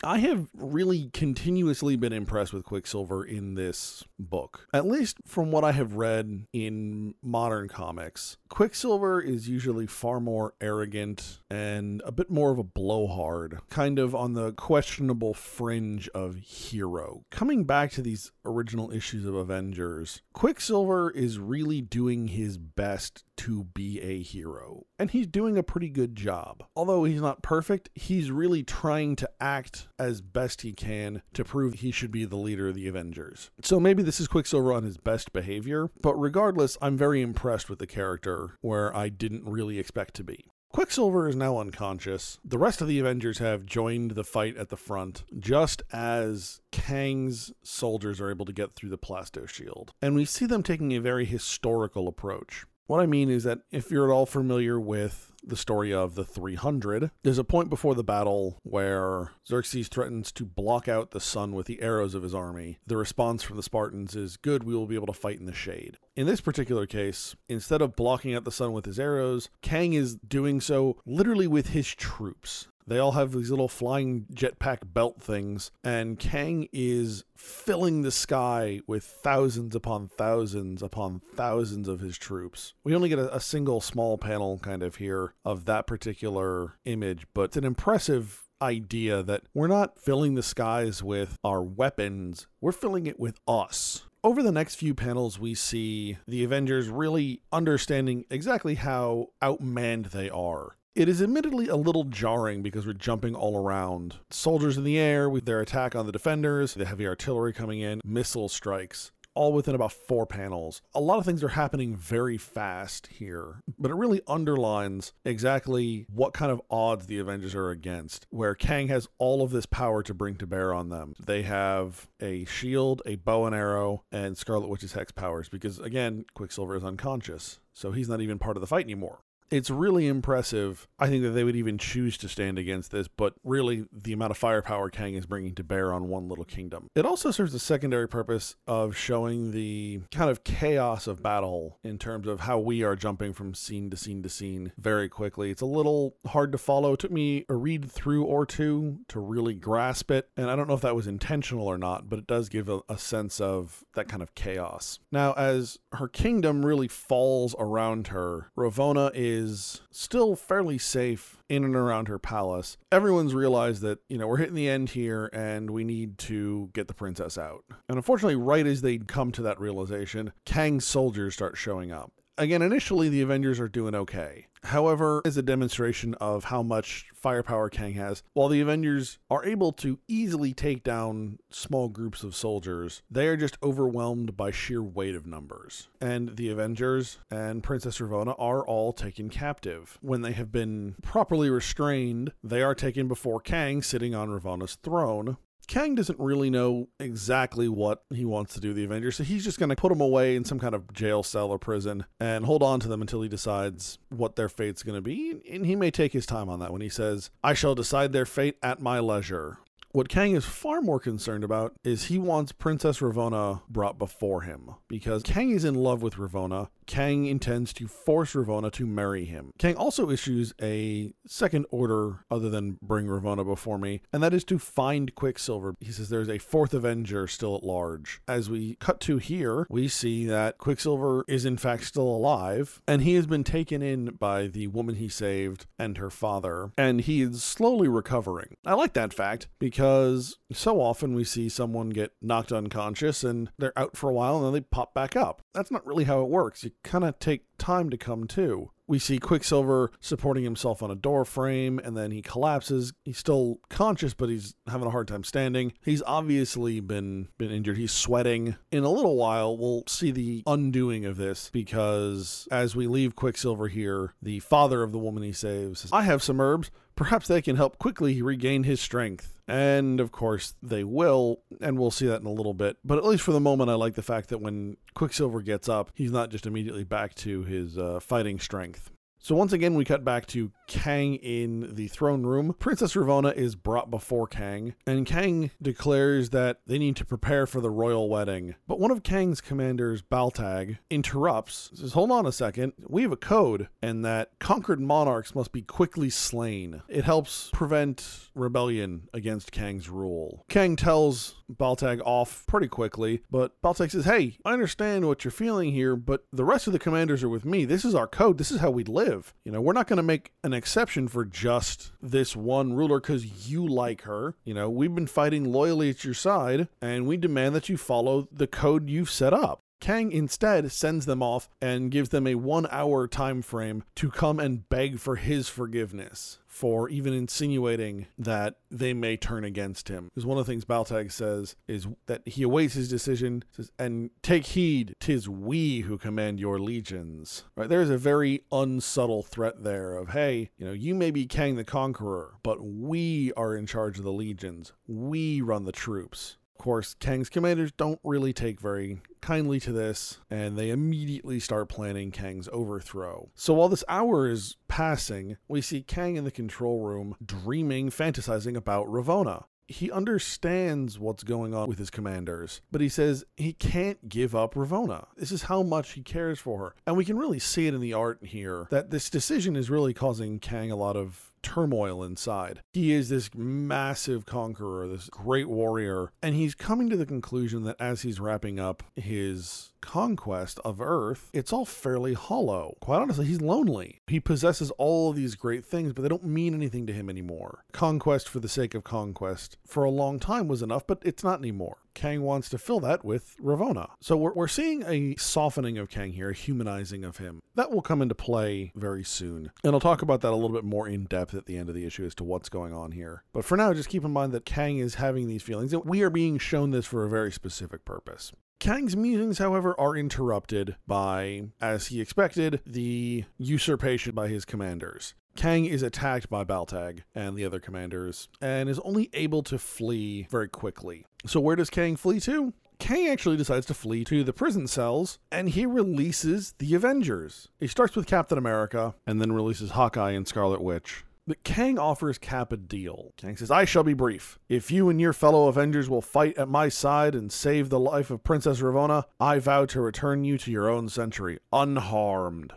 I 0.03 0.17
have 0.19 0.47
really 0.55 1.09
continuously 1.13 1.95
been 1.95 2.13
impressed 2.13 2.53
with 2.53 2.63
Quicksilver 2.65 3.23
in 3.23 3.53
this 3.53 4.03
book. 4.17 4.67
At 4.73 4.87
least 4.87 5.17
from 5.27 5.51
what 5.51 5.63
I 5.63 5.73
have 5.73 5.93
read 5.93 6.47
in 6.53 7.13
modern 7.21 7.67
comics, 7.67 8.37
Quicksilver 8.49 9.21
is 9.21 9.47
usually 9.47 9.85
far 9.85 10.19
more 10.19 10.55
arrogant 10.59 11.39
and 11.51 12.01
a 12.03 12.11
bit 12.11 12.31
more 12.31 12.51
of 12.51 12.57
a 12.57 12.63
blowhard, 12.63 13.59
kind 13.69 13.99
of 13.99 14.15
on 14.15 14.33
the 14.33 14.53
questionable 14.53 15.35
fringe 15.35 16.09
of 16.09 16.37
hero. 16.37 17.23
Coming 17.29 17.65
back 17.65 17.91
to 17.91 18.01
these 18.01 18.31
original 18.43 18.91
issues 18.91 19.25
of 19.25 19.35
Avengers, 19.35 20.23
Quicksilver 20.33 21.11
is 21.11 21.37
really 21.37 21.81
doing 21.81 22.29
his 22.29 22.57
best 22.57 23.23
to 23.37 23.65
be 23.65 24.01
a 24.01 24.21
hero. 24.21 24.85
And 25.01 25.09
he's 25.09 25.25
doing 25.25 25.57
a 25.57 25.63
pretty 25.63 25.89
good 25.89 26.15
job. 26.15 26.63
Although 26.75 27.05
he's 27.05 27.23
not 27.23 27.41
perfect, 27.41 27.89
he's 27.95 28.29
really 28.29 28.61
trying 28.61 29.15
to 29.15 29.29
act 29.39 29.87
as 29.97 30.21
best 30.21 30.61
he 30.61 30.73
can 30.73 31.23
to 31.33 31.43
prove 31.43 31.73
he 31.73 31.89
should 31.89 32.11
be 32.11 32.23
the 32.23 32.35
leader 32.35 32.67
of 32.67 32.75
the 32.75 32.87
Avengers. 32.87 33.49
So 33.63 33.79
maybe 33.79 34.03
this 34.03 34.19
is 34.19 34.27
Quicksilver 34.27 34.71
on 34.71 34.83
his 34.83 34.97
best 34.97 35.33
behavior, 35.33 35.89
but 36.03 36.13
regardless, 36.13 36.77
I'm 36.83 36.97
very 36.97 37.23
impressed 37.23 37.67
with 37.67 37.79
the 37.79 37.87
character 37.87 38.59
where 38.61 38.95
I 38.95 39.09
didn't 39.09 39.43
really 39.45 39.79
expect 39.79 40.13
to 40.17 40.23
be. 40.23 40.51
Quicksilver 40.71 41.27
is 41.27 41.35
now 41.35 41.57
unconscious. 41.57 42.37
The 42.45 42.59
rest 42.59 42.79
of 42.79 42.87
the 42.87 42.99
Avengers 42.99 43.39
have 43.39 43.65
joined 43.65 44.11
the 44.11 44.23
fight 44.23 44.55
at 44.55 44.69
the 44.69 44.77
front, 44.77 45.23
just 45.39 45.81
as 45.91 46.61
Kang's 46.71 47.51
soldiers 47.63 48.21
are 48.21 48.29
able 48.29 48.45
to 48.45 48.53
get 48.53 48.73
through 48.73 48.91
the 48.91 48.99
Plasto 48.99 49.49
shield. 49.49 49.93
And 49.99 50.13
we 50.13 50.25
see 50.25 50.45
them 50.45 50.61
taking 50.61 50.93
a 50.93 51.01
very 51.01 51.25
historical 51.25 52.07
approach. 52.07 52.65
What 52.87 52.99
I 52.99 53.05
mean 53.05 53.29
is 53.29 53.43
that 53.43 53.59
if 53.71 53.89
you're 53.89 54.11
at 54.11 54.13
all 54.13 54.25
familiar 54.25 54.79
with 54.79 55.31
the 55.43 55.55
story 55.55 55.93
of 55.93 56.15
the 56.15 56.23
300, 56.23 57.11
there's 57.23 57.37
a 57.37 57.43
point 57.43 57.69
before 57.69 57.95
the 57.95 58.03
battle 58.03 58.59
where 58.63 59.31
Xerxes 59.47 59.87
threatens 59.87 60.31
to 60.33 60.45
block 60.45 60.87
out 60.87 61.11
the 61.11 61.19
sun 61.19 61.53
with 61.53 61.65
the 61.65 61.81
arrows 61.81 62.13
of 62.13 62.23
his 62.23 62.35
army. 62.35 62.79
The 62.85 62.97
response 62.97 63.43
from 63.43 63.57
the 63.57 63.63
Spartans 63.63 64.15
is 64.15 64.37
good, 64.37 64.63
we 64.63 64.75
will 64.75 64.87
be 64.87 64.95
able 64.95 65.07
to 65.07 65.13
fight 65.13 65.39
in 65.39 65.45
the 65.45 65.53
shade. 65.53 65.97
In 66.15 66.27
this 66.27 66.41
particular 66.41 66.85
case, 66.85 67.35
instead 67.47 67.81
of 67.81 67.95
blocking 67.95 68.35
out 68.35 68.43
the 68.43 68.51
sun 68.51 68.73
with 68.73 68.85
his 68.85 68.99
arrows, 68.99 69.49
Kang 69.61 69.93
is 69.93 70.15
doing 70.15 70.61
so 70.61 70.97
literally 71.05 71.47
with 71.47 71.69
his 71.69 71.95
troops. 71.95 72.67
They 72.87 72.99
all 72.99 73.13
have 73.13 73.31
these 73.31 73.49
little 73.49 73.67
flying 73.67 74.25
jetpack 74.33 74.79
belt 74.83 75.21
things, 75.21 75.71
and 75.83 76.19
Kang 76.19 76.67
is 76.71 77.23
filling 77.35 78.01
the 78.01 78.11
sky 78.11 78.81
with 78.87 79.03
thousands 79.03 79.75
upon 79.75 80.07
thousands 80.07 80.81
upon 80.81 81.21
thousands 81.35 81.87
of 81.87 81.99
his 81.99 82.17
troops. 82.17 82.73
We 82.83 82.95
only 82.95 83.09
get 83.09 83.19
a, 83.19 83.35
a, 83.35 83.39
single 83.39 83.81
small 83.81 84.17
panel 84.17 84.59
kind 84.59 84.83
of 84.83 84.95
here 84.95 85.33
of 85.43 85.65
that 85.65 85.87
particular 85.87 86.73
image, 86.85 87.25
but 87.33 87.43
it's 87.43 87.57
an 87.57 87.65
impressive 87.65 88.43
idea 88.61 89.23
that 89.23 89.43
we're 89.53 89.67
not 89.67 89.99
filling 89.99 90.35
the 90.35 90.43
skies 90.43 91.01
with 91.01 91.37
our 91.43 91.61
weapons, 91.61 92.47
we're 92.61 92.71
filling 92.71 93.07
it 93.07 93.19
with 93.19 93.39
us. 93.47 94.03
Over 94.23 94.43
the 94.43 94.51
next 94.51 94.75
few 94.75 94.93
panels, 94.93 95.39
we 95.39 95.55
see 95.55 96.17
the 96.27 96.43
Avengers 96.43 96.89
really 96.89 97.41
understanding 97.51 98.25
exactly 98.29 98.75
how 98.75 99.29
outmanned 99.41 100.11
they 100.11 100.29
are. 100.29 100.75
It 100.93 101.07
is 101.07 101.21
admittedly 101.21 101.69
a 101.69 101.77
little 101.77 102.03
jarring 102.03 102.61
because 102.61 102.85
we're 102.85 102.91
jumping 102.91 103.33
all 103.33 103.55
around. 103.55 104.15
Soldiers 104.29 104.77
in 104.77 104.83
the 104.83 104.99
air 104.99 105.29
with 105.29 105.45
their 105.45 105.61
attack 105.61 105.95
on 105.95 106.05
the 106.05 106.11
defenders, 106.11 106.73
the 106.73 106.83
heavy 106.83 107.07
artillery 107.07 107.53
coming 107.53 107.79
in, 107.79 108.01
missile 108.03 108.49
strikes 108.49 109.11
all 109.33 109.53
within 109.53 109.73
about 109.73 109.93
four 109.93 110.25
panels. 110.25 110.81
A 110.93 110.99
lot 110.99 111.17
of 111.17 111.25
things 111.25 111.41
are 111.41 111.47
happening 111.47 111.95
very 111.95 112.37
fast 112.37 113.07
here, 113.07 113.61
but 113.79 113.89
it 113.89 113.95
really 113.95 114.19
underlines 114.27 115.13
exactly 115.23 116.05
what 116.13 116.33
kind 116.33 116.51
of 116.51 116.61
odds 116.69 117.07
the 117.07 117.19
Avengers 117.19 117.55
are 117.55 117.69
against, 117.69 118.27
where 118.29 118.55
Kang 118.55 118.89
has 118.89 119.07
all 119.17 119.41
of 119.41 119.51
this 119.51 119.65
power 119.65 120.03
to 120.03 120.13
bring 120.13 120.35
to 120.35 120.45
bear 120.45 120.73
on 120.73 120.89
them. 120.89 121.13
They 121.17 121.43
have 121.43 122.09
a 122.19 122.43
shield, 122.43 123.01
a 123.05 123.15
bow 123.15 123.45
and 123.45 123.55
arrow, 123.55 124.03
and 124.11 124.37
Scarlet 124.37 124.67
Witch's 124.67 124.91
hex 124.91 125.13
powers, 125.13 125.47
because 125.47 125.79
again, 125.79 126.25
Quicksilver 126.33 126.75
is 126.75 126.83
unconscious, 126.83 127.59
so 127.73 127.91
he's 127.91 128.09
not 128.09 128.19
even 128.19 128.39
part 128.39 128.57
of 128.57 128.61
the 128.61 128.67
fight 128.67 128.83
anymore 128.83 129.19
it's 129.51 129.69
really 129.69 130.07
impressive. 130.07 130.87
I 130.97 131.07
think 131.07 131.23
that 131.23 131.31
they 131.31 131.43
would 131.43 131.55
even 131.55 131.77
choose 131.77 132.17
to 132.19 132.29
stand 132.29 132.57
against 132.57 132.91
this, 132.91 133.07
but 133.07 133.33
really 133.43 133.85
the 133.91 134.13
amount 134.13 134.31
of 134.31 134.37
firepower 134.37 134.89
Kang 134.89 135.15
is 135.15 135.25
bringing 135.25 135.53
to 135.55 135.63
bear 135.63 135.93
on 135.93 136.07
one 136.07 136.29
little 136.29 136.45
kingdom. 136.45 136.87
It 136.95 137.05
also 137.05 137.31
serves 137.31 137.53
a 137.53 137.59
secondary 137.59 138.07
purpose 138.07 138.55
of 138.65 138.95
showing 138.95 139.51
the 139.51 140.01
kind 140.11 140.29
of 140.29 140.43
chaos 140.43 141.05
of 141.07 141.21
battle 141.21 141.79
in 141.83 141.97
terms 141.97 142.27
of 142.27 142.41
how 142.41 142.59
we 142.59 142.83
are 142.83 142.95
jumping 142.95 143.33
from 143.33 143.53
scene 143.53 143.89
to 143.89 143.97
scene 143.97 144.23
to 144.23 144.29
scene 144.29 144.71
very 144.77 145.09
quickly. 145.09 145.51
It's 145.51 145.61
a 145.61 145.65
little 145.65 146.15
hard 146.27 146.51
to 146.53 146.57
follow. 146.57 146.93
It 146.93 146.99
took 146.99 147.11
me 147.11 147.45
a 147.49 147.55
read 147.55 147.91
through 147.91 148.23
or 148.23 148.45
two 148.45 148.99
to 149.09 149.19
really 149.19 149.53
grasp 149.53 150.11
it, 150.11 150.29
and 150.37 150.49
I 150.49 150.55
don't 150.55 150.67
know 150.67 150.73
if 150.75 150.81
that 150.81 150.95
was 150.95 151.07
intentional 151.07 151.67
or 151.67 151.77
not, 151.77 152.09
but 152.09 152.19
it 152.19 152.27
does 152.27 152.47
give 152.47 152.69
a, 152.69 152.79
a 152.87 152.97
sense 152.97 153.41
of 153.41 153.83
that 153.95 154.07
kind 154.07 154.23
of 154.23 154.33
chaos. 154.35 154.99
Now, 155.11 155.33
as 155.33 155.77
her 155.93 156.07
kingdom 156.07 156.65
really 156.65 156.87
falls 156.87 157.55
around 157.59 158.07
her, 158.07 158.51
Ravonna 158.57 159.11
is 159.13 159.40
is 159.41 159.81
still 159.91 160.35
fairly 160.35 160.77
safe 160.77 161.37
in 161.49 161.63
and 161.63 161.75
around 161.75 162.07
her 162.07 162.19
palace. 162.19 162.77
Everyone's 162.91 163.33
realized 163.33 163.81
that, 163.81 163.99
you 164.07 164.17
know, 164.17 164.27
we're 164.27 164.37
hitting 164.37 164.55
the 164.55 164.69
end 164.69 164.91
here 164.91 165.29
and 165.33 165.71
we 165.71 165.83
need 165.83 166.17
to 166.19 166.69
get 166.73 166.87
the 166.87 166.93
princess 166.93 167.37
out. 167.37 167.63
And 167.89 167.97
unfortunately, 167.97 168.35
right 168.35 168.65
as 168.65 168.81
they 168.81 168.99
come 168.99 169.31
to 169.33 169.41
that 169.41 169.59
realization, 169.59 170.31
Kang's 170.45 170.85
soldiers 170.85 171.33
start 171.33 171.57
showing 171.57 171.91
up. 171.91 172.11
Again, 172.41 172.61
initially 172.61 173.07
the 173.07 173.21
Avengers 173.21 173.59
are 173.59 173.69
doing 173.69 173.95
okay. 173.95 174.47
However, 174.63 175.21
as 175.25 175.37
a 175.37 175.41
demonstration 175.41 176.13
of 176.15 176.45
how 176.45 176.61
much 176.61 177.07
firepower 177.15 177.69
Kang 177.69 177.93
has, 177.93 178.23
while 178.33 178.47
the 178.47 178.61
Avengers 178.61 179.17
are 179.29 179.45
able 179.45 179.71
to 179.73 179.99
easily 180.07 180.53
take 180.53 180.83
down 180.83 181.39
small 181.49 181.89
groups 181.89 182.23
of 182.23 182.35
soldiers, 182.35 183.01
they 183.09 183.27
are 183.27 183.37
just 183.37 183.57
overwhelmed 183.63 184.37
by 184.37 184.51
sheer 184.51 184.83
weight 184.83 185.15
of 185.15 185.25
numbers. 185.25 185.87
And 185.99 186.35
the 186.35 186.49
Avengers 186.49 187.17
and 187.29 187.63
Princess 187.63 187.99
Ravonna 187.99 188.35
are 188.37 188.65
all 188.65 188.93
taken 188.93 189.29
captive. 189.29 189.97
When 190.01 190.21
they 190.21 190.33
have 190.33 190.51
been 190.51 190.95
properly 191.01 191.49
restrained, 191.49 192.33
they 192.43 192.61
are 192.61 192.75
taken 192.75 193.07
before 193.07 193.39
Kang 193.39 193.81
sitting 193.81 194.13
on 194.13 194.29
Ravonna's 194.29 194.75
throne, 194.75 195.37
Kang 195.71 195.95
doesn't 195.95 196.19
really 196.19 196.49
know 196.49 196.89
exactly 196.99 197.69
what 197.69 198.03
he 198.13 198.25
wants 198.25 198.53
to 198.55 198.59
do 198.59 198.67
with 198.67 198.77
the 198.77 198.83
Avengers, 198.83 199.15
so 199.15 199.23
he's 199.23 199.45
just 199.45 199.57
going 199.57 199.69
to 199.69 199.75
put 199.77 199.87
them 199.87 200.01
away 200.01 200.35
in 200.35 200.43
some 200.43 200.59
kind 200.59 200.75
of 200.75 200.91
jail 200.91 201.23
cell 201.23 201.49
or 201.49 201.57
prison 201.57 202.03
and 202.19 202.43
hold 202.43 202.61
on 202.61 202.81
to 202.81 202.89
them 202.89 202.99
until 202.99 203.21
he 203.21 203.29
decides 203.29 203.97
what 204.09 204.35
their 204.35 204.49
fate's 204.49 204.83
going 204.83 204.97
to 204.97 205.01
be. 205.01 205.41
And 205.49 205.65
he 205.65 205.77
may 205.77 205.89
take 205.89 206.11
his 206.11 206.25
time 206.25 206.49
on 206.49 206.59
that 206.59 206.73
when 206.73 206.81
he 206.81 206.89
says, 206.89 207.29
I 207.41 207.53
shall 207.53 207.73
decide 207.73 208.11
their 208.11 208.25
fate 208.25 208.57
at 208.61 208.81
my 208.81 208.99
leisure. 208.99 209.59
What 209.93 210.09
Kang 210.09 210.35
is 210.35 210.45
far 210.45 210.81
more 210.81 210.99
concerned 210.99 211.45
about 211.45 211.73
is 211.85 212.05
he 212.05 212.17
wants 212.17 212.51
Princess 212.51 212.99
Ravonna 212.99 213.61
brought 213.69 213.97
before 213.97 214.41
him 214.41 214.71
because 214.89 215.23
Kang 215.23 215.51
is 215.51 215.63
in 215.63 215.75
love 215.75 216.01
with 216.01 216.15
Ravonna. 216.15 216.67
Kang 216.85 217.25
intends 217.25 217.73
to 217.73 217.87
force 217.87 218.33
Ravonna 218.33 218.71
to 218.73 218.85
marry 218.85 219.25
him. 219.25 219.53
Kang 219.57 219.75
also 219.75 220.09
issues 220.09 220.53
a 220.61 221.13
second 221.25 221.65
order 221.69 222.25
other 222.29 222.49
than 222.49 222.77
bring 222.81 223.07
Ravonna 223.07 223.45
before 223.45 223.77
me, 223.77 224.01
and 224.11 224.21
that 224.23 224.33
is 224.33 224.43
to 224.45 224.59
find 224.59 225.15
Quicksilver. 225.15 225.75
He 225.79 225.91
says 225.91 226.09
there's 226.09 226.29
a 226.29 226.37
fourth 226.37 226.73
Avenger 226.73 227.27
still 227.27 227.55
at 227.55 227.63
large. 227.63 228.21
As 228.27 228.49
we 228.49 228.75
cut 228.75 228.99
to 229.01 229.17
here, 229.17 229.65
we 229.69 229.87
see 229.87 230.25
that 230.25 230.57
Quicksilver 230.57 231.23
is 231.27 231.45
in 231.45 231.57
fact 231.57 231.85
still 231.85 232.03
alive, 232.03 232.81
and 232.87 233.01
he 233.01 233.15
has 233.15 233.27
been 233.27 233.43
taken 233.43 233.81
in 233.81 234.17
by 234.19 234.47
the 234.47 234.67
woman 234.67 234.95
he 234.95 235.09
saved 235.09 235.65
and 235.79 235.97
her 235.97 236.09
father, 236.09 236.71
and 236.77 237.01
he 237.01 237.21
is 237.21 237.43
slowly 237.43 237.87
recovering. 237.87 238.55
I 238.65 238.73
like 238.73 238.93
that 238.93 239.13
fact 239.13 239.47
because 239.59 240.37
so 240.51 240.81
often 240.81 241.13
we 241.13 241.23
see 241.23 241.49
someone 241.49 241.89
get 241.89 242.11
knocked 242.21 242.51
unconscious 242.51 243.23
and 243.23 243.49
they're 243.57 243.77
out 243.77 243.95
for 243.95 244.09
a 244.09 244.13
while 244.13 244.37
and 244.37 244.45
then 244.45 244.53
they 244.53 244.61
pop 244.61 244.93
back 244.93 245.15
up. 245.15 245.41
That's 245.53 245.71
not 245.71 245.85
really 245.85 246.03
how 246.03 246.21
it 246.21 246.29
works. 246.29 246.63
You 246.63 246.70
kind 246.83 247.03
of 247.03 247.19
take 247.19 247.43
time 247.57 247.89
to 247.89 247.97
come 247.97 248.27
to. 248.27 248.71
We 248.87 248.99
see 248.99 249.19
Quicksilver 249.19 249.89
supporting 250.01 250.43
himself 250.43 250.83
on 250.83 250.91
a 250.91 250.95
door 250.95 251.23
frame 251.23 251.79
and 251.79 251.95
then 251.95 252.11
he 252.11 252.21
collapses. 252.21 252.91
He's 253.05 253.17
still 253.17 253.59
conscious, 253.69 254.13
but 254.13 254.27
he's 254.27 254.53
having 254.67 254.85
a 254.85 254.91
hard 254.91 255.07
time 255.07 255.23
standing. 255.23 255.71
He's 255.81 256.03
obviously 256.05 256.81
been 256.81 257.29
been 257.37 257.51
injured. 257.51 257.77
He's 257.77 257.93
sweating. 257.93 258.57
In 258.69 258.83
a 258.83 258.89
little 258.89 259.15
while, 259.15 259.57
we'll 259.57 259.83
see 259.87 260.11
the 260.11 260.43
undoing 260.45 261.05
of 261.05 261.15
this 261.15 261.49
because 261.53 262.49
as 262.51 262.75
we 262.75 262.85
leave 262.85 263.15
Quicksilver 263.15 263.69
here, 263.69 264.13
the 264.21 264.39
father 264.39 264.83
of 264.83 264.91
the 264.91 264.99
woman 264.99 265.23
he 265.23 265.31
saves 265.31 265.81
says, 265.81 265.93
I 265.93 266.01
have 266.01 266.21
some 266.21 266.41
herbs. 266.41 266.69
Perhaps 267.01 267.27
they 267.27 267.41
can 267.41 267.55
help 267.55 267.79
quickly 267.79 268.21
regain 268.21 268.61
his 268.63 268.79
strength. 268.79 269.35
And 269.47 269.99
of 269.99 270.11
course, 270.11 270.53
they 270.61 270.83
will, 270.83 271.41
and 271.59 271.79
we'll 271.79 271.89
see 271.89 272.05
that 272.05 272.21
in 272.21 272.27
a 272.27 272.31
little 272.31 272.53
bit. 272.53 272.77
But 272.85 272.99
at 272.99 273.03
least 273.03 273.23
for 273.23 273.31
the 273.31 273.39
moment, 273.39 273.71
I 273.71 273.73
like 273.73 273.95
the 273.95 274.03
fact 274.03 274.29
that 274.29 274.37
when 274.37 274.77
Quicksilver 274.93 275.41
gets 275.41 275.67
up, 275.67 275.89
he's 275.95 276.11
not 276.11 276.29
just 276.29 276.45
immediately 276.45 276.83
back 276.83 277.15
to 277.15 277.41
his 277.43 277.75
uh, 277.75 277.99
fighting 277.99 278.39
strength. 278.39 278.91
So 279.23 279.35
once 279.35 279.53
again, 279.53 279.75
we 279.75 279.85
cut 279.85 280.03
back 280.03 280.25
to 280.27 280.51
Kang 280.65 281.13
in 281.15 281.75
the 281.75 281.87
throne 281.89 282.23
room. 282.23 282.55
Princess 282.57 282.95
Ravonna 282.95 283.35
is 283.35 283.55
brought 283.55 283.91
before 283.91 284.25
Kang, 284.25 284.73
and 284.87 285.05
Kang 285.05 285.51
declares 285.61 286.31
that 286.31 286.61
they 286.65 286.79
need 286.79 286.95
to 286.95 287.05
prepare 287.05 287.45
for 287.45 287.61
the 287.61 287.69
royal 287.69 288.09
wedding. 288.09 288.55
But 288.67 288.79
one 288.79 288.89
of 288.89 289.03
Kang's 289.03 289.39
commanders, 289.39 290.01
Baltag, 290.01 290.79
interrupts, 290.89 291.69
says, 291.75 291.93
Hold 291.93 292.09
on 292.09 292.25
a 292.25 292.31
second, 292.31 292.73
we 292.87 293.03
have 293.03 293.11
a 293.11 293.17
code, 293.17 293.67
and 293.79 294.03
that 294.03 294.31
conquered 294.39 294.79
monarchs 294.79 295.35
must 295.35 295.51
be 295.51 295.61
quickly 295.61 296.09
slain. 296.09 296.81
It 296.87 297.03
helps 297.03 297.51
prevent 297.53 298.29
rebellion 298.33 299.07
against 299.13 299.51
Kang's 299.51 299.87
rule. 299.87 300.45
Kang 300.49 300.75
tells 300.75 301.35
Baltag 301.51 302.01
off 302.05 302.45
pretty 302.47 302.69
quickly, 302.69 303.21
but 303.29 303.61
Baltag 303.61 303.91
says, 303.91 304.05
Hey, 304.05 304.37
I 304.43 304.53
understand 304.53 305.05
what 305.05 305.23
you're 305.23 305.31
feeling 305.31 305.73
here, 305.73 305.95
but 305.95 306.25
the 306.33 306.45
rest 306.45 306.65
of 306.65 306.73
the 306.73 306.79
commanders 306.79 307.23
are 307.23 307.29
with 307.29 307.45
me. 307.45 307.65
This 307.65 307.85
is 307.85 307.93
our 307.93 308.07
code. 308.07 308.39
This 308.39 308.51
is 308.51 308.61
how 308.61 308.71
we 308.71 308.83
live. 308.83 309.10
You 309.45 309.51
know, 309.51 309.61
we're 309.61 309.73
not 309.73 309.87
going 309.87 309.97
to 309.97 310.03
make 310.03 310.31
an 310.43 310.53
exception 310.53 311.07
for 311.07 311.25
just 311.25 311.91
this 312.01 312.35
one 312.35 312.73
ruler 312.73 312.99
because 312.99 313.49
you 313.49 313.67
like 313.67 314.03
her. 314.03 314.35
You 314.43 314.53
know, 314.53 314.69
we've 314.69 314.93
been 314.93 315.07
fighting 315.07 315.51
loyally 315.51 315.89
at 315.89 316.03
your 316.03 316.13
side, 316.13 316.67
and 316.81 317.07
we 317.07 317.17
demand 317.17 317.55
that 317.55 317.69
you 317.69 317.77
follow 317.77 318.27
the 318.31 318.47
code 318.47 318.89
you've 318.89 319.11
set 319.11 319.33
up. 319.33 319.61
Kang 319.81 320.11
instead 320.11 320.71
sends 320.71 321.05
them 321.05 321.21
off 321.21 321.49
and 321.59 321.91
gives 321.91 322.09
them 322.09 322.27
a 322.27 322.35
one 322.35 322.67
hour 322.71 323.07
time 323.07 323.41
frame 323.41 323.83
to 323.95 324.09
come 324.09 324.39
and 324.39 324.69
beg 324.69 324.99
for 324.99 325.17
his 325.17 325.49
forgiveness 325.49 326.37
for 326.51 326.89
even 326.89 327.13
insinuating 327.13 328.05
that 328.17 328.57
they 328.69 328.93
may 328.93 329.17
turn 329.17 329.43
against 329.43 329.87
him. 329.87 330.05
Because 330.05 330.25
one 330.25 330.37
of 330.37 330.45
the 330.45 330.51
things 330.51 330.65
Baltag 330.65 331.11
says 331.11 331.55
is 331.67 331.87
that 332.05 332.21
he 332.27 332.43
awaits 332.43 332.75
his 332.75 332.89
decision 332.89 333.43
says, 333.51 333.71
and 333.79 334.11
take 334.21 334.45
heed, 334.47 334.95
tis 334.99 335.27
we 335.27 335.79
who 335.79 335.97
command 335.97 336.39
your 336.39 336.59
legions. 336.59 337.45
Right? 337.55 337.69
There's 337.69 337.89
a 337.89 337.97
very 337.97 338.43
unsubtle 338.51 339.23
threat 339.23 339.63
there 339.63 339.95
of, 339.95 340.09
hey, 340.09 340.51
you 340.57 340.65
know, 340.65 340.73
you 340.73 340.93
may 340.93 341.09
be 341.09 341.25
Kang 341.25 341.55
the 341.55 341.63
Conqueror, 341.63 342.35
but 342.43 342.63
we 342.63 343.31
are 343.35 343.55
in 343.55 343.65
charge 343.65 343.97
of 343.97 344.03
the 344.03 344.11
legions. 344.11 344.73
We 344.87 345.41
run 345.41 345.63
the 345.63 345.71
troops. 345.71 346.37
Course, 346.61 346.93
Kang's 346.99 347.27
commanders 347.27 347.71
don't 347.71 347.99
really 348.03 348.33
take 348.33 348.61
very 348.61 349.01
kindly 349.19 349.59
to 349.61 349.71
this, 349.71 350.19
and 350.29 350.55
they 350.55 350.69
immediately 350.69 351.39
start 351.39 351.69
planning 351.69 352.11
Kang's 352.11 352.47
overthrow. 352.53 353.31
So 353.33 353.55
while 353.55 353.67
this 353.67 353.83
hour 353.89 354.29
is 354.29 354.57
passing, 354.67 355.37
we 355.47 355.61
see 355.61 355.81
Kang 355.81 356.17
in 356.17 356.23
the 356.23 356.29
control 356.29 356.81
room 356.81 357.15
dreaming, 357.25 357.89
fantasizing 357.89 358.55
about 358.55 358.85
Ravonna. 358.85 359.45
He 359.67 359.89
understands 359.89 360.99
what's 360.99 361.23
going 361.23 361.55
on 361.55 361.67
with 361.67 361.79
his 361.79 361.89
commanders, 361.89 362.61
but 362.71 362.79
he 362.79 362.89
says 362.89 363.23
he 363.35 363.53
can't 363.53 364.07
give 364.07 364.35
up 364.35 364.53
Ravonna. 364.53 365.07
This 365.17 365.31
is 365.31 365.43
how 365.43 365.63
much 365.63 365.93
he 365.93 366.03
cares 366.03 366.37
for 366.37 366.59
her. 366.59 366.75
And 366.85 366.95
we 366.95 367.05
can 367.05 367.17
really 367.17 367.39
see 367.39 367.65
it 367.65 367.73
in 367.73 367.81
the 367.81 367.93
art 367.93 368.19
here 368.21 368.67
that 368.69 368.91
this 368.91 369.09
decision 369.09 369.55
is 369.55 369.71
really 369.71 369.95
causing 369.95 370.37
Kang 370.37 370.69
a 370.69 370.75
lot 370.75 370.95
of 370.95 371.30
turmoil 371.41 372.03
inside. 372.03 372.61
He 372.73 372.93
is 372.93 373.09
this 373.09 373.29
massive 373.35 374.25
conqueror, 374.25 374.87
this 374.87 375.09
great 375.09 375.49
warrior, 375.49 376.11
and 376.21 376.35
he's 376.35 376.55
coming 376.55 376.89
to 376.89 376.97
the 376.97 377.05
conclusion 377.05 377.63
that 377.63 377.79
as 377.79 378.01
he's 378.01 378.19
wrapping 378.19 378.59
up 378.59 378.83
his 378.95 379.71
conquest 379.81 380.59
of 380.63 380.79
Earth, 380.79 381.29
it's 381.33 381.51
all 381.51 381.65
fairly 381.65 382.13
hollow. 382.13 382.75
Quite 382.79 383.01
honestly, 383.01 383.25
he's 383.25 383.41
lonely. 383.41 384.01
He 384.07 384.19
possesses 384.19 384.71
all 384.71 385.09
of 385.09 385.15
these 385.15 385.35
great 385.35 385.65
things, 385.65 385.93
but 385.93 386.03
they 386.03 386.09
don't 386.09 386.23
mean 386.23 386.53
anything 386.53 386.85
to 386.87 386.93
him 386.93 387.09
anymore. 387.09 387.65
Conquest 387.71 388.29
for 388.29 388.39
the 388.39 388.49
sake 388.49 388.73
of 388.73 388.83
conquest 388.83 389.57
for 389.65 389.83
a 389.83 389.89
long 389.91 390.19
time 390.19 390.47
was 390.47 390.61
enough, 390.61 390.85
but 390.85 390.99
it's 391.03 391.23
not 391.23 391.39
anymore. 391.39 391.77
Kang 391.93 392.21
wants 392.21 392.47
to 392.49 392.57
fill 392.57 392.79
that 392.81 393.03
with 393.03 393.35
Ravonna. 393.41 393.89
So 393.99 394.15
we're, 394.15 394.33
we're 394.33 394.47
seeing 394.47 394.83
a 394.83 395.15
softening 395.17 395.77
of 395.77 395.89
Kang 395.89 396.13
here, 396.13 396.29
a 396.29 396.33
humanizing 396.33 397.03
of 397.03 397.17
him. 397.17 397.41
That 397.55 397.71
will 397.71 397.81
come 397.81 398.01
into 398.01 398.15
play 398.15 398.71
very 398.75 399.03
soon. 399.03 399.51
And 399.63 399.73
I'll 399.73 399.81
talk 399.81 400.01
about 400.01 400.21
that 400.21 400.31
a 400.31 400.35
little 400.35 400.55
bit 400.55 400.63
more 400.63 400.87
in 400.87 401.05
depth 401.05 401.30
at 401.33 401.45
the 401.45 401.57
end 401.57 401.69
of 401.69 401.75
the 401.75 401.85
issue 401.85 402.05
as 402.05 402.15
to 402.15 402.23
what's 402.23 402.49
going 402.49 402.73
on 402.73 402.91
here. 402.91 403.23
But 403.33 403.45
for 403.45 403.57
now, 403.57 403.73
just 403.73 403.89
keep 403.89 404.03
in 404.03 404.11
mind 404.11 404.31
that 404.33 404.45
Kang 404.45 404.77
is 404.77 404.95
having 404.95 405.27
these 405.27 405.43
feelings, 405.43 405.73
and 405.73 405.85
we 405.85 406.01
are 406.01 406.09
being 406.09 406.37
shown 406.37 406.71
this 406.71 406.85
for 406.85 407.03
a 407.03 407.09
very 407.09 407.31
specific 407.31 407.85
purpose. 407.85 408.31
Kang's 408.59 408.95
musings, 408.95 409.39
however, 409.39 409.73
are 409.79 409.97
interrupted 409.97 410.75
by, 410.85 411.45
as 411.59 411.87
he 411.87 411.99
expected, 411.99 412.61
the 412.63 413.25
usurpation 413.39 414.13
by 414.13 414.27
his 414.27 414.45
commanders. 414.45 415.15
Kang 415.35 415.65
is 415.65 415.81
attacked 415.81 416.29
by 416.29 416.43
Baltag 416.43 417.01
and 417.15 417.35
the 417.35 417.45
other 417.45 417.59
commanders 417.59 418.29
and 418.39 418.69
is 418.69 418.79
only 418.79 419.09
able 419.13 419.41
to 419.43 419.57
flee 419.57 420.27
very 420.29 420.47
quickly. 420.47 421.05
So, 421.25 421.39
where 421.39 421.55
does 421.55 421.69
Kang 421.69 421.95
flee 421.95 422.19
to? 422.21 422.53
Kang 422.79 423.07
actually 423.07 423.37
decides 423.37 423.65
to 423.67 423.73
flee 423.73 424.03
to 424.05 424.23
the 424.23 424.33
prison 424.33 424.67
cells 424.67 425.19
and 425.31 425.49
he 425.49 425.65
releases 425.65 426.53
the 426.57 426.73
Avengers. 426.75 427.47
He 427.59 427.67
starts 427.67 427.95
with 427.95 428.07
Captain 428.07 428.37
America 428.37 428.95
and 429.05 429.21
then 429.21 429.31
releases 429.31 429.71
Hawkeye 429.71 430.11
and 430.11 430.27
Scarlet 430.27 430.61
Witch. 430.61 431.03
But 431.27 431.43
Kang 431.43 431.77
offers 431.77 432.17
Cap 432.17 432.51
a 432.51 432.57
deal. 432.57 433.13
Kang 433.15 433.37
says, 433.37 433.51
I 433.51 433.65
shall 433.65 433.83
be 433.83 433.93
brief. 433.93 434.39
If 434.49 434.71
you 434.71 434.89
and 434.89 434.99
your 434.99 435.13
fellow 435.13 435.47
Avengers 435.47 435.89
will 435.89 436.01
fight 436.01 436.37
at 436.37 436.49
my 436.49 436.67
side 436.67 437.13
and 437.13 437.31
save 437.31 437.69
the 437.69 437.79
life 437.79 438.09
of 438.09 438.23
Princess 438.23 438.59
Ravonna, 438.59 439.05
I 439.19 439.39
vow 439.39 439.65
to 439.67 439.81
return 439.81 440.23
you 440.23 440.37
to 440.39 440.51
your 440.51 440.69
own 440.69 440.89
century, 440.89 441.39
unharmed. 441.53 442.53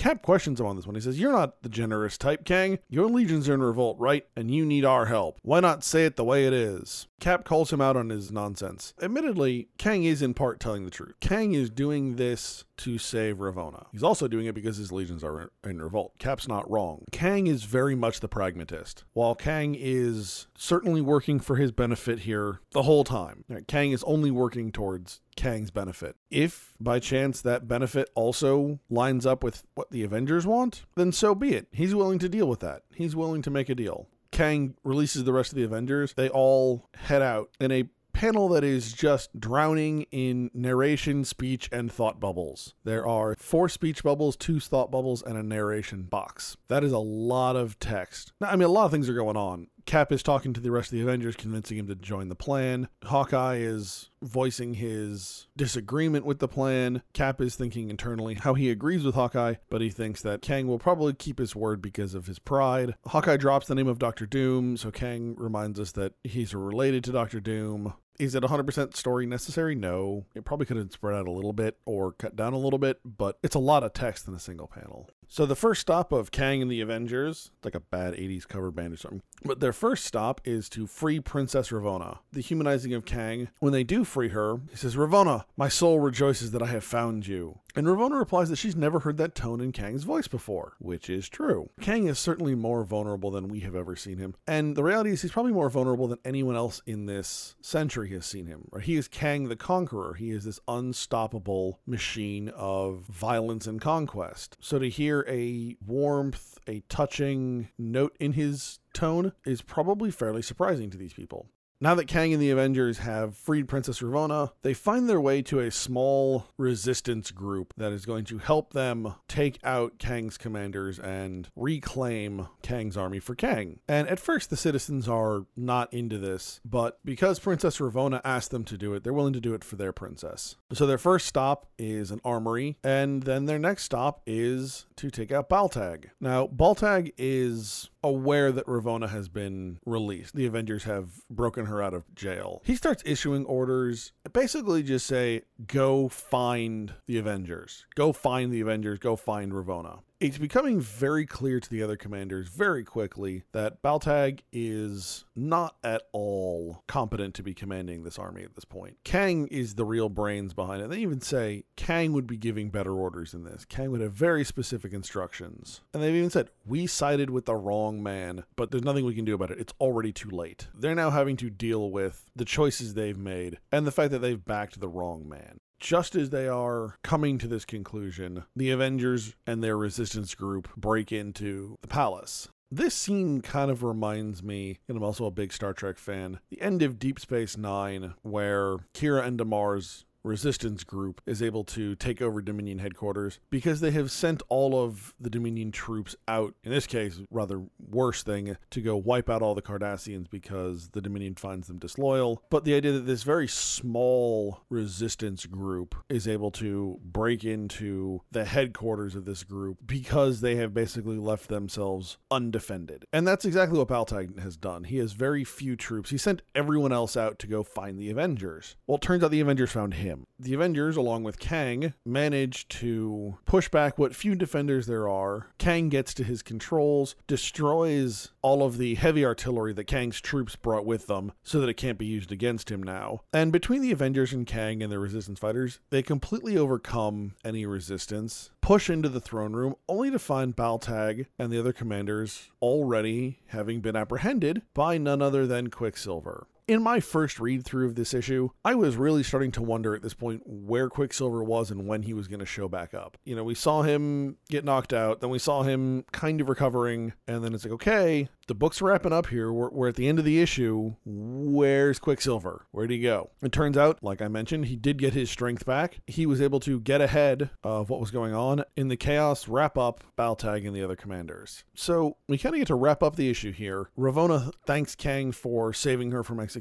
Cap 0.00 0.22
questions 0.22 0.58
him 0.58 0.66
on 0.66 0.76
this 0.76 0.86
one. 0.86 0.94
He 0.94 1.00
says, 1.02 1.20
You're 1.20 1.32
not 1.32 1.62
the 1.62 1.68
generous 1.68 2.16
type, 2.16 2.46
Kang. 2.46 2.78
Your 2.88 3.06
legions 3.06 3.50
are 3.50 3.54
in 3.54 3.62
revolt, 3.62 3.98
right? 3.98 4.24
And 4.34 4.50
you 4.50 4.64
need 4.64 4.84
our 4.84 5.04
help. 5.04 5.38
Why 5.42 5.60
not 5.60 5.84
say 5.84 6.06
it 6.06 6.16
the 6.16 6.24
way 6.24 6.46
it 6.46 6.54
is? 6.54 7.06
Cap 7.20 7.44
calls 7.44 7.70
him 7.70 7.82
out 7.82 7.98
on 7.98 8.08
his 8.08 8.32
nonsense. 8.32 8.94
Admittedly, 9.02 9.68
Kang 9.76 10.04
is 10.04 10.22
in 10.22 10.32
part 10.32 10.58
telling 10.58 10.86
the 10.86 10.90
truth. 10.90 11.16
Kang 11.20 11.52
is 11.52 11.68
doing 11.68 12.16
this 12.16 12.64
to 12.80 12.98
save 12.98 13.36
Ravonna. 13.36 13.86
He's 13.92 14.02
also 14.02 14.28
doing 14.28 14.46
it 14.46 14.54
because 14.54 14.76
his 14.76 14.92
legions 14.92 15.22
are 15.22 15.50
in 15.64 15.80
revolt. 15.80 16.14
Cap's 16.18 16.48
not 16.48 16.70
wrong. 16.70 17.04
Kang 17.12 17.46
is 17.46 17.64
very 17.64 17.94
much 17.94 18.20
the 18.20 18.28
pragmatist. 18.28 19.04
While 19.12 19.34
Kang 19.34 19.76
is 19.78 20.46
certainly 20.56 21.00
working 21.00 21.40
for 21.40 21.56
his 21.56 21.72
benefit 21.72 22.20
here 22.20 22.60
the 22.72 22.82
whole 22.82 23.04
time, 23.04 23.44
uh, 23.50 23.60
Kang 23.66 23.92
is 23.92 24.02
only 24.04 24.30
working 24.30 24.72
towards 24.72 25.20
Kang's 25.36 25.70
benefit. 25.70 26.16
If 26.30 26.74
by 26.80 26.98
chance 26.98 27.40
that 27.42 27.68
benefit 27.68 28.08
also 28.14 28.80
lines 28.88 29.26
up 29.26 29.42
with 29.42 29.64
what 29.74 29.90
the 29.90 30.02
Avengers 30.02 30.46
want, 30.46 30.84
then 30.96 31.12
so 31.12 31.34
be 31.34 31.54
it. 31.54 31.68
He's 31.72 31.94
willing 31.94 32.18
to 32.20 32.28
deal 32.28 32.48
with 32.48 32.60
that. 32.60 32.82
He's 32.94 33.16
willing 33.16 33.42
to 33.42 33.50
make 33.50 33.68
a 33.68 33.74
deal. 33.74 34.08
Kang 34.32 34.74
releases 34.84 35.24
the 35.24 35.32
rest 35.32 35.52
of 35.52 35.56
the 35.56 35.64
Avengers. 35.64 36.14
They 36.14 36.28
all 36.28 36.88
head 36.94 37.20
out 37.20 37.50
in 37.58 37.72
a 37.72 37.84
panel 38.12 38.48
that 38.50 38.64
is 38.64 38.92
just 38.92 39.38
drowning 39.38 40.06
in 40.10 40.50
narration, 40.54 41.24
speech, 41.24 41.68
and 41.72 41.90
thought 41.90 42.20
bubbles. 42.20 42.74
There 42.84 43.06
are 43.06 43.34
four 43.38 43.68
speech 43.68 44.02
bubbles, 44.02 44.36
two 44.36 44.60
thought 44.60 44.90
bubbles, 44.90 45.22
and 45.22 45.36
a 45.36 45.42
narration 45.42 46.02
box. 46.02 46.56
That 46.68 46.84
is 46.84 46.92
a 46.92 46.98
lot 46.98 47.56
of 47.56 47.78
text. 47.78 48.32
Now, 48.40 48.48
I 48.48 48.56
mean, 48.56 48.66
a 48.66 48.72
lot 48.72 48.86
of 48.86 48.90
things 48.90 49.08
are 49.08 49.14
going 49.14 49.36
on. 49.36 49.68
Cap 49.86 50.12
is 50.12 50.22
talking 50.22 50.52
to 50.52 50.60
the 50.60 50.70
rest 50.70 50.92
of 50.92 50.98
the 50.98 51.02
Avengers, 51.02 51.36
convincing 51.36 51.78
him 51.78 51.86
to 51.88 51.94
join 51.94 52.28
the 52.28 52.34
plan. 52.34 52.88
Hawkeye 53.04 53.56
is 53.56 54.10
voicing 54.22 54.74
his 54.74 55.48
disagreement 55.56 56.24
with 56.24 56.38
the 56.38 56.48
plan. 56.48 57.02
Cap 57.12 57.40
is 57.40 57.56
thinking 57.56 57.90
internally 57.90 58.34
how 58.34 58.54
he 58.54 58.70
agrees 58.70 59.04
with 59.04 59.14
Hawkeye, 59.14 59.54
but 59.68 59.80
he 59.80 59.90
thinks 59.90 60.22
that 60.22 60.42
Kang 60.42 60.66
will 60.66 60.78
probably 60.78 61.12
keep 61.12 61.38
his 61.38 61.56
word 61.56 61.80
because 61.80 62.14
of 62.14 62.26
his 62.26 62.38
pride. 62.38 62.94
Hawkeye 63.06 63.36
drops 63.36 63.66
the 63.66 63.74
name 63.74 63.88
of 63.88 63.98
Doctor 63.98 64.26
Doom, 64.26 64.76
so 64.76 64.90
Kang 64.90 65.34
reminds 65.36 65.80
us 65.80 65.92
that 65.92 66.12
he's 66.24 66.54
related 66.54 67.04
to 67.04 67.12
Doctor 67.12 67.40
Doom. 67.40 67.94
Is 68.18 68.34
it 68.34 68.42
100% 68.42 68.96
story 68.96 69.24
necessary? 69.24 69.74
No. 69.74 70.26
It 70.34 70.44
probably 70.44 70.66
could 70.66 70.76
have 70.76 70.92
spread 70.92 71.16
out 71.16 71.26
a 71.26 71.32
little 71.32 71.54
bit 71.54 71.78
or 71.86 72.12
cut 72.12 72.36
down 72.36 72.52
a 72.52 72.58
little 72.58 72.78
bit, 72.78 73.00
but 73.02 73.38
it's 73.42 73.54
a 73.54 73.60
lot 73.60 73.82
of 73.82 73.94
text 73.94 74.28
in 74.28 74.34
a 74.34 74.38
single 74.38 74.66
panel. 74.66 75.08
So 75.32 75.46
the 75.46 75.54
first 75.54 75.80
stop 75.80 76.10
of 76.10 76.32
Kang 76.32 76.60
and 76.60 76.68
the 76.68 76.80
Avengers, 76.80 77.52
like 77.62 77.76
a 77.76 77.80
bad 77.80 78.14
80s 78.14 78.48
cover 78.48 78.72
band 78.72 78.94
or 78.94 78.96
something, 78.96 79.22
but 79.44 79.60
their 79.60 79.72
first 79.72 80.04
stop 80.04 80.40
is 80.44 80.68
to 80.70 80.88
free 80.88 81.20
Princess 81.20 81.70
Ravonna. 81.70 82.18
The 82.32 82.40
humanizing 82.40 82.92
of 82.94 83.04
Kang, 83.04 83.48
when 83.60 83.72
they 83.72 83.84
do 83.84 84.02
free 84.02 84.30
her, 84.30 84.60
he 84.70 84.76
says, 84.76 84.96
Ravonna, 84.96 85.44
my 85.56 85.68
soul 85.68 86.00
rejoices 86.00 86.50
that 86.50 86.62
I 86.62 86.66
have 86.66 86.82
found 86.82 87.28
you. 87.28 87.60
And 87.76 87.86
Ravonna 87.86 88.18
replies 88.18 88.48
that 88.50 88.56
she's 88.56 88.74
never 88.74 89.00
heard 89.00 89.16
that 89.18 89.34
tone 89.36 89.60
in 89.60 89.70
Kang's 89.70 90.02
voice 90.02 90.26
before, 90.26 90.74
which 90.80 91.08
is 91.08 91.28
true. 91.28 91.70
Kang 91.80 92.08
is 92.08 92.18
certainly 92.18 92.54
more 92.56 92.82
vulnerable 92.82 93.30
than 93.30 93.46
we 93.46 93.60
have 93.60 93.76
ever 93.76 93.94
seen 93.94 94.18
him. 94.18 94.34
And 94.46 94.74
the 94.74 94.82
reality 94.82 95.10
is 95.10 95.22
he's 95.22 95.30
probably 95.30 95.52
more 95.52 95.70
vulnerable 95.70 96.08
than 96.08 96.18
anyone 96.24 96.56
else 96.56 96.82
in 96.84 97.06
this 97.06 97.54
century 97.60 98.10
has 98.10 98.26
seen 98.26 98.46
him. 98.46 98.66
Right? 98.72 98.82
He 98.82 98.96
is 98.96 99.06
Kang 99.06 99.48
the 99.48 99.56
Conqueror. 99.56 100.14
He 100.14 100.30
is 100.30 100.44
this 100.44 100.58
unstoppable 100.66 101.78
machine 101.86 102.48
of 102.48 103.04
violence 103.08 103.68
and 103.68 103.80
conquest. 103.80 104.56
So 104.60 104.80
to 104.80 104.88
hear 104.88 105.19
a 105.28 105.76
warmth, 105.84 106.58
a 106.66 106.80
touching 106.88 107.68
note 107.78 108.16
in 108.20 108.32
his 108.32 108.78
tone 108.92 109.32
is 109.44 109.62
probably 109.62 110.10
fairly 110.10 110.42
surprising 110.42 110.90
to 110.90 110.98
these 110.98 111.12
people. 111.12 111.48
Now 111.82 111.94
that 111.94 112.08
Kang 112.08 112.34
and 112.34 112.42
the 112.42 112.50
Avengers 112.50 112.98
have 112.98 113.34
freed 113.34 113.66
Princess 113.66 114.00
Ravonna, 114.00 114.50
they 114.60 114.74
find 114.74 115.08
their 115.08 115.20
way 115.20 115.40
to 115.40 115.60
a 115.60 115.70
small 115.70 116.44
resistance 116.58 117.30
group 117.30 117.72
that 117.78 117.90
is 117.90 118.04
going 118.04 118.26
to 118.26 118.36
help 118.36 118.74
them 118.74 119.14
take 119.28 119.58
out 119.64 119.98
Kang's 119.98 120.36
commanders 120.36 120.98
and 120.98 121.48
reclaim 121.56 122.48
Kang's 122.60 122.98
army 122.98 123.18
for 123.18 123.34
Kang. 123.34 123.78
And 123.88 124.06
at 124.08 124.20
first, 124.20 124.50
the 124.50 124.58
citizens 124.58 125.08
are 125.08 125.46
not 125.56 125.90
into 125.90 126.18
this, 126.18 126.60
but 126.66 126.98
because 127.02 127.38
Princess 127.38 127.78
Ravonna 127.78 128.20
asked 128.24 128.50
them 128.50 128.64
to 128.64 128.76
do 128.76 128.92
it, 128.92 129.02
they're 129.02 129.14
willing 129.14 129.32
to 129.32 129.40
do 129.40 129.54
it 129.54 129.64
for 129.64 129.76
their 129.76 129.92
princess. 129.92 130.56
So 130.74 130.86
their 130.86 130.98
first 130.98 131.26
stop 131.26 131.66
is 131.78 132.10
an 132.10 132.20
armory, 132.26 132.76
and 132.84 133.22
then 133.22 133.46
their 133.46 133.58
next 133.58 133.84
stop 133.84 134.20
is 134.26 134.84
to 134.96 135.10
take 135.10 135.32
out 135.32 135.48
Baltag. 135.48 136.10
Now, 136.20 136.46
Baltag 136.46 137.14
is 137.16 137.88
aware 138.02 138.52
that 138.52 138.66
Ravonna 138.66 139.08
has 139.08 139.28
been 139.28 139.78
released. 139.84 140.34
The 140.34 140.46
Avengers 140.46 140.84
have 140.84 141.10
broken 141.28 141.66
her 141.66 141.82
out 141.82 141.94
of 141.94 142.14
jail. 142.14 142.62
He 142.64 142.74
starts 142.74 143.02
issuing 143.06 143.44
orders, 143.44 144.12
basically 144.32 144.82
just 144.82 145.06
say, 145.06 145.42
go 145.66 146.08
find 146.08 146.94
the 147.06 147.18
Avengers. 147.18 147.86
Go 147.94 148.12
find 148.12 148.52
the 148.52 148.60
Avengers. 148.60 148.98
Go 148.98 149.16
find 149.16 149.52
Ravonna 149.52 150.00
it's 150.20 150.36
becoming 150.36 150.80
very 150.80 151.24
clear 151.24 151.58
to 151.58 151.70
the 151.70 151.82
other 151.82 151.96
commanders 151.96 152.48
very 152.48 152.84
quickly 152.84 153.42
that 153.52 153.80
Baltag 153.82 154.40
is 154.52 155.24
not 155.34 155.76
at 155.82 156.02
all 156.12 156.84
competent 156.86 157.34
to 157.36 157.42
be 157.42 157.54
commanding 157.54 158.04
this 158.04 158.18
army 158.18 158.42
at 158.42 158.54
this 158.54 158.66
point. 158.66 158.98
Kang 159.02 159.46
is 159.48 159.74
the 159.74 159.84
real 159.84 160.10
brains 160.10 160.52
behind 160.52 160.82
it. 160.82 160.90
They 160.90 160.98
even 160.98 161.22
say 161.22 161.64
Kang 161.76 162.12
would 162.12 162.26
be 162.26 162.36
giving 162.36 162.68
better 162.68 162.94
orders 162.94 163.32
than 163.32 163.44
this. 163.44 163.64
Kang 163.64 163.90
would 163.92 164.02
have 164.02 164.12
very 164.12 164.44
specific 164.44 164.92
instructions. 164.92 165.80
And 165.94 166.02
they've 166.02 166.14
even 166.14 166.28
said, 166.28 166.50
We 166.66 166.86
sided 166.86 167.30
with 167.30 167.46
the 167.46 167.56
wrong 167.56 168.02
man, 168.02 168.44
but 168.56 168.70
there's 168.70 168.84
nothing 168.84 169.06
we 169.06 169.14
can 169.14 169.24
do 169.24 169.34
about 169.34 169.50
it. 169.50 169.58
It's 169.58 169.74
already 169.80 170.12
too 170.12 170.30
late. 170.30 170.68
They're 170.74 170.94
now 170.94 171.10
having 171.10 171.38
to 171.38 171.48
deal 171.48 171.90
with 171.90 172.26
the 172.36 172.44
choices 172.44 172.92
they've 172.92 173.16
made 173.16 173.58
and 173.72 173.86
the 173.86 173.92
fact 173.92 174.10
that 174.10 174.18
they've 174.18 174.44
backed 174.44 174.80
the 174.80 174.88
wrong 174.88 175.26
man 175.26 175.60
just 175.80 176.14
as 176.14 176.30
they 176.30 176.46
are 176.46 176.96
coming 177.02 177.38
to 177.38 177.48
this 177.48 177.64
conclusion, 177.64 178.44
the 178.54 178.70
Avengers 178.70 179.34
and 179.46 179.64
their 179.64 179.76
resistance 179.76 180.34
group 180.34 180.68
break 180.76 181.10
into 181.10 181.78
the 181.80 181.88
palace. 181.88 182.48
This 182.70 182.94
scene 182.94 183.40
kind 183.40 183.68
of 183.68 183.82
reminds 183.82 184.44
me, 184.44 184.78
and 184.86 184.96
I'm 184.96 185.02
also 185.02 185.24
a 185.24 185.32
big 185.32 185.52
Star 185.52 185.72
Trek 185.72 185.98
fan, 185.98 186.38
the 186.50 186.60
end 186.60 186.82
of 186.82 187.00
Deep 187.00 187.18
Space 187.18 187.56
Nine, 187.56 188.14
where 188.22 188.76
Kira 188.94 189.24
and 189.24 189.36
Damar's 189.36 190.04
resistance 190.22 190.84
group 190.84 191.20
is 191.26 191.42
able 191.42 191.64
to 191.64 191.94
take 191.96 192.20
over 192.20 192.42
Dominion 192.42 192.78
headquarters 192.78 193.40
because 193.50 193.80
they 193.80 193.90
have 193.92 194.10
sent 194.10 194.42
all 194.48 194.82
of 194.82 195.14
the 195.20 195.30
Dominion 195.30 195.72
troops 195.72 196.16
out, 196.28 196.54
in 196.62 196.70
this 196.70 196.86
case, 196.86 197.20
rather 197.30 197.62
worse 197.78 198.22
thing, 198.22 198.56
to 198.70 198.80
go 198.80 198.96
wipe 198.96 199.30
out 199.30 199.42
all 199.42 199.54
the 199.54 199.62
Cardassians 199.62 200.28
because 200.30 200.90
the 200.90 201.00
Dominion 201.00 201.34
finds 201.34 201.68
them 201.68 201.78
disloyal. 201.78 202.42
But 202.50 202.64
the 202.64 202.74
idea 202.74 202.92
that 202.92 203.06
this 203.06 203.22
very 203.22 203.48
small 203.48 204.60
resistance 204.68 205.46
group 205.46 205.94
is 206.08 206.28
able 206.28 206.50
to 206.52 206.98
break 207.02 207.44
into 207.44 208.20
the 208.30 208.44
headquarters 208.44 209.14
of 209.14 209.24
this 209.24 209.44
group 209.44 209.78
because 209.86 210.40
they 210.40 210.56
have 210.56 210.74
basically 210.74 211.16
left 211.16 211.48
themselves 211.48 212.18
undefended. 212.30 213.04
And 213.12 213.26
that's 213.26 213.44
exactly 213.44 213.78
what 213.78 213.88
Baltag 213.88 214.38
has 214.40 214.56
done. 214.56 214.84
He 214.84 214.98
has 214.98 215.12
very 215.12 215.44
few 215.44 215.76
troops. 215.76 216.10
He 216.10 216.18
sent 216.18 216.42
everyone 216.54 216.92
else 216.92 217.16
out 217.16 217.38
to 217.40 217.46
go 217.46 217.62
find 217.62 217.98
the 217.98 218.10
Avengers. 218.10 218.76
Well, 218.86 218.96
it 218.96 219.02
turns 219.02 219.24
out 219.24 219.30
the 219.30 219.40
Avengers 219.40 219.70
found 219.70 219.94
him 219.94 220.09
him. 220.10 220.26
The 220.38 220.54
Avengers, 220.54 220.96
along 220.96 221.22
with 221.22 221.38
Kang, 221.38 221.94
manage 222.04 222.68
to 222.68 223.38
push 223.46 223.68
back 223.68 223.98
what 223.98 224.14
few 224.14 224.34
defenders 224.34 224.86
there 224.86 225.08
are. 225.08 225.46
Kang 225.58 225.88
gets 225.88 226.12
to 226.14 226.24
his 226.24 226.42
controls, 226.42 227.14
destroys 227.26 228.32
all 228.42 228.62
of 228.62 228.76
the 228.76 228.96
heavy 228.96 229.24
artillery 229.24 229.72
that 229.74 229.84
Kang's 229.84 230.20
troops 230.20 230.56
brought 230.56 230.84
with 230.84 231.06
them 231.06 231.32
so 231.42 231.60
that 231.60 231.68
it 231.68 231.76
can't 231.76 231.98
be 231.98 232.06
used 232.06 232.32
against 232.32 232.70
him 232.70 232.82
now. 232.82 233.20
And 233.32 233.52
between 233.52 233.82
the 233.82 233.92
Avengers 233.92 234.32
and 234.32 234.46
Kang 234.46 234.82
and 234.82 234.92
the 234.92 234.98
resistance 234.98 235.38
fighters, 235.38 235.78
they 235.90 236.02
completely 236.02 236.58
overcome 236.58 237.34
any 237.44 237.64
resistance, 237.64 238.50
push 238.60 238.90
into 238.90 239.08
the 239.08 239.20
throne 239.20 239.52
room, 239.52 239.74
only 239.88 240.10
to 240.10 240.18
find 240.18 240.56
Baltag 240.56 241.26
and 241.38 241.52
the 241.52 241.58
other 241.58 241.72
commanders 241.72 242.50
already 242.60 243.38
having 243.48 243.80
been 243.80 243.96
apprehended 243.96 244.62
by 244.74 244.98
none 244.98 245.22
other 245.22 245.46
than 245.46 245.70
Quicksilver 245.70 246.46
in 246.70 246.80
my 246.80 247.00
first 247.00 247.40
read 247.40 247.64
through 247.64 247.86
of 247.86 247.96
this 247.96 248.14
issue, 248.14 248.50
I 248.64 248.76
was 248.76 248.96
really 248.96 249.24
starting 249.24 249.50
to 249.52 249.62
wonder 249.62 249.92
at 249.96 250.02
this 250.02 250.14
point 250.14 250.42
where 250.46 250.88
Quicksilver 250.88 251.42
was 251.42 251.72
and 251.72 251.88
when 251.88 252.04
he 252.04 252.14
was 252.14 252.28
going 252.28 252.38
to 252.38 252.46
show 252.46 252.68
back 252.68 252.94
up. 252.94 253.18
You 253.24 253.34
know, 253.34 253.42
we 253.42 253.56
saw 253.56 253.82
him 253.82 254.36
get 254.48 254.64
knocked 254.64 254.92
out, 254.92 255.20
then 255.20 255.30
we 255.30 255.40
saw 255.40 255.64
him 255.64 256.04
kind 256.12 256.40
of 256.40 256.48
recovering, 256.48 257.12
and 257.26 257.42
then 257.42 257.54
it's 257.54 257.64
like, 257.64 257.72
okay, 257.72 258.28
the 258.50 258.54
book's 258.54 258.82
wrapping 258.82 259.12
up 259.12 259.28
here. 259.28 259.52
We're, 259.52 259.70
we're 259.70 259.88
at 259.88 259.94
the 259.94 260.08
end 260.08 260.18
of 260.18 260.24
the 260.24 260.40
issue. 260.40 260.96
Where's 261.04 261.98
Quicksilver? 261.98 262.66
Where'd 262.72 262.90
he 262.90 263.00
go? 263.00 263.30
It 263.42 263.52
turns 263.52 263.76
out, 263.76 264.02
like 264.02 264.20
I 264.20 264.26
mentioned, 264.26 264.66
he 264.66 264.74
did 264.76 264.98
get 264.98 265.14
his 265.14 265.30
strength 265.30 265.64
back. 265.64 266.00
He 266.06 266.26
was 266.26 266.40
able 266.40 266.58
to 266.60 266.80
get 266.80 267.00
ahead 267.00 267.50
of 267.62 267.90
what 267.90 268.00
was 268.00 268.10
going 268.10 268.34
on 268.34 268.64
in 268.74 268.88
the 268.88 268.96
chaos, 268.96 269.46
wrap 269.46 269.78
up 269.78 270.02
Baltag 270.18 270.66
and 270.66 270.74
the 270.74 270.82
other 270.82 270.96
commanders. 270.96 271.62
So 271.74 272.16
we 272.28 272.38
kind 272.38 272.54
of 272.54 272.60
get 272.60 272.66
to 272.68 272.74
wrap 272.74 273.04
up 273.04 273.14
the 273.14 273.30
issue 273.30 273.52
here. 273.52 273.90
Ravonna 273.96 274.52
thanks 274.66 274.96
Kang 274.96 275.30
for 275.30 275.72
saving 275.72 276.10
her 276.10 276.24
from 276.24 276.40
execution, 276.40 276.59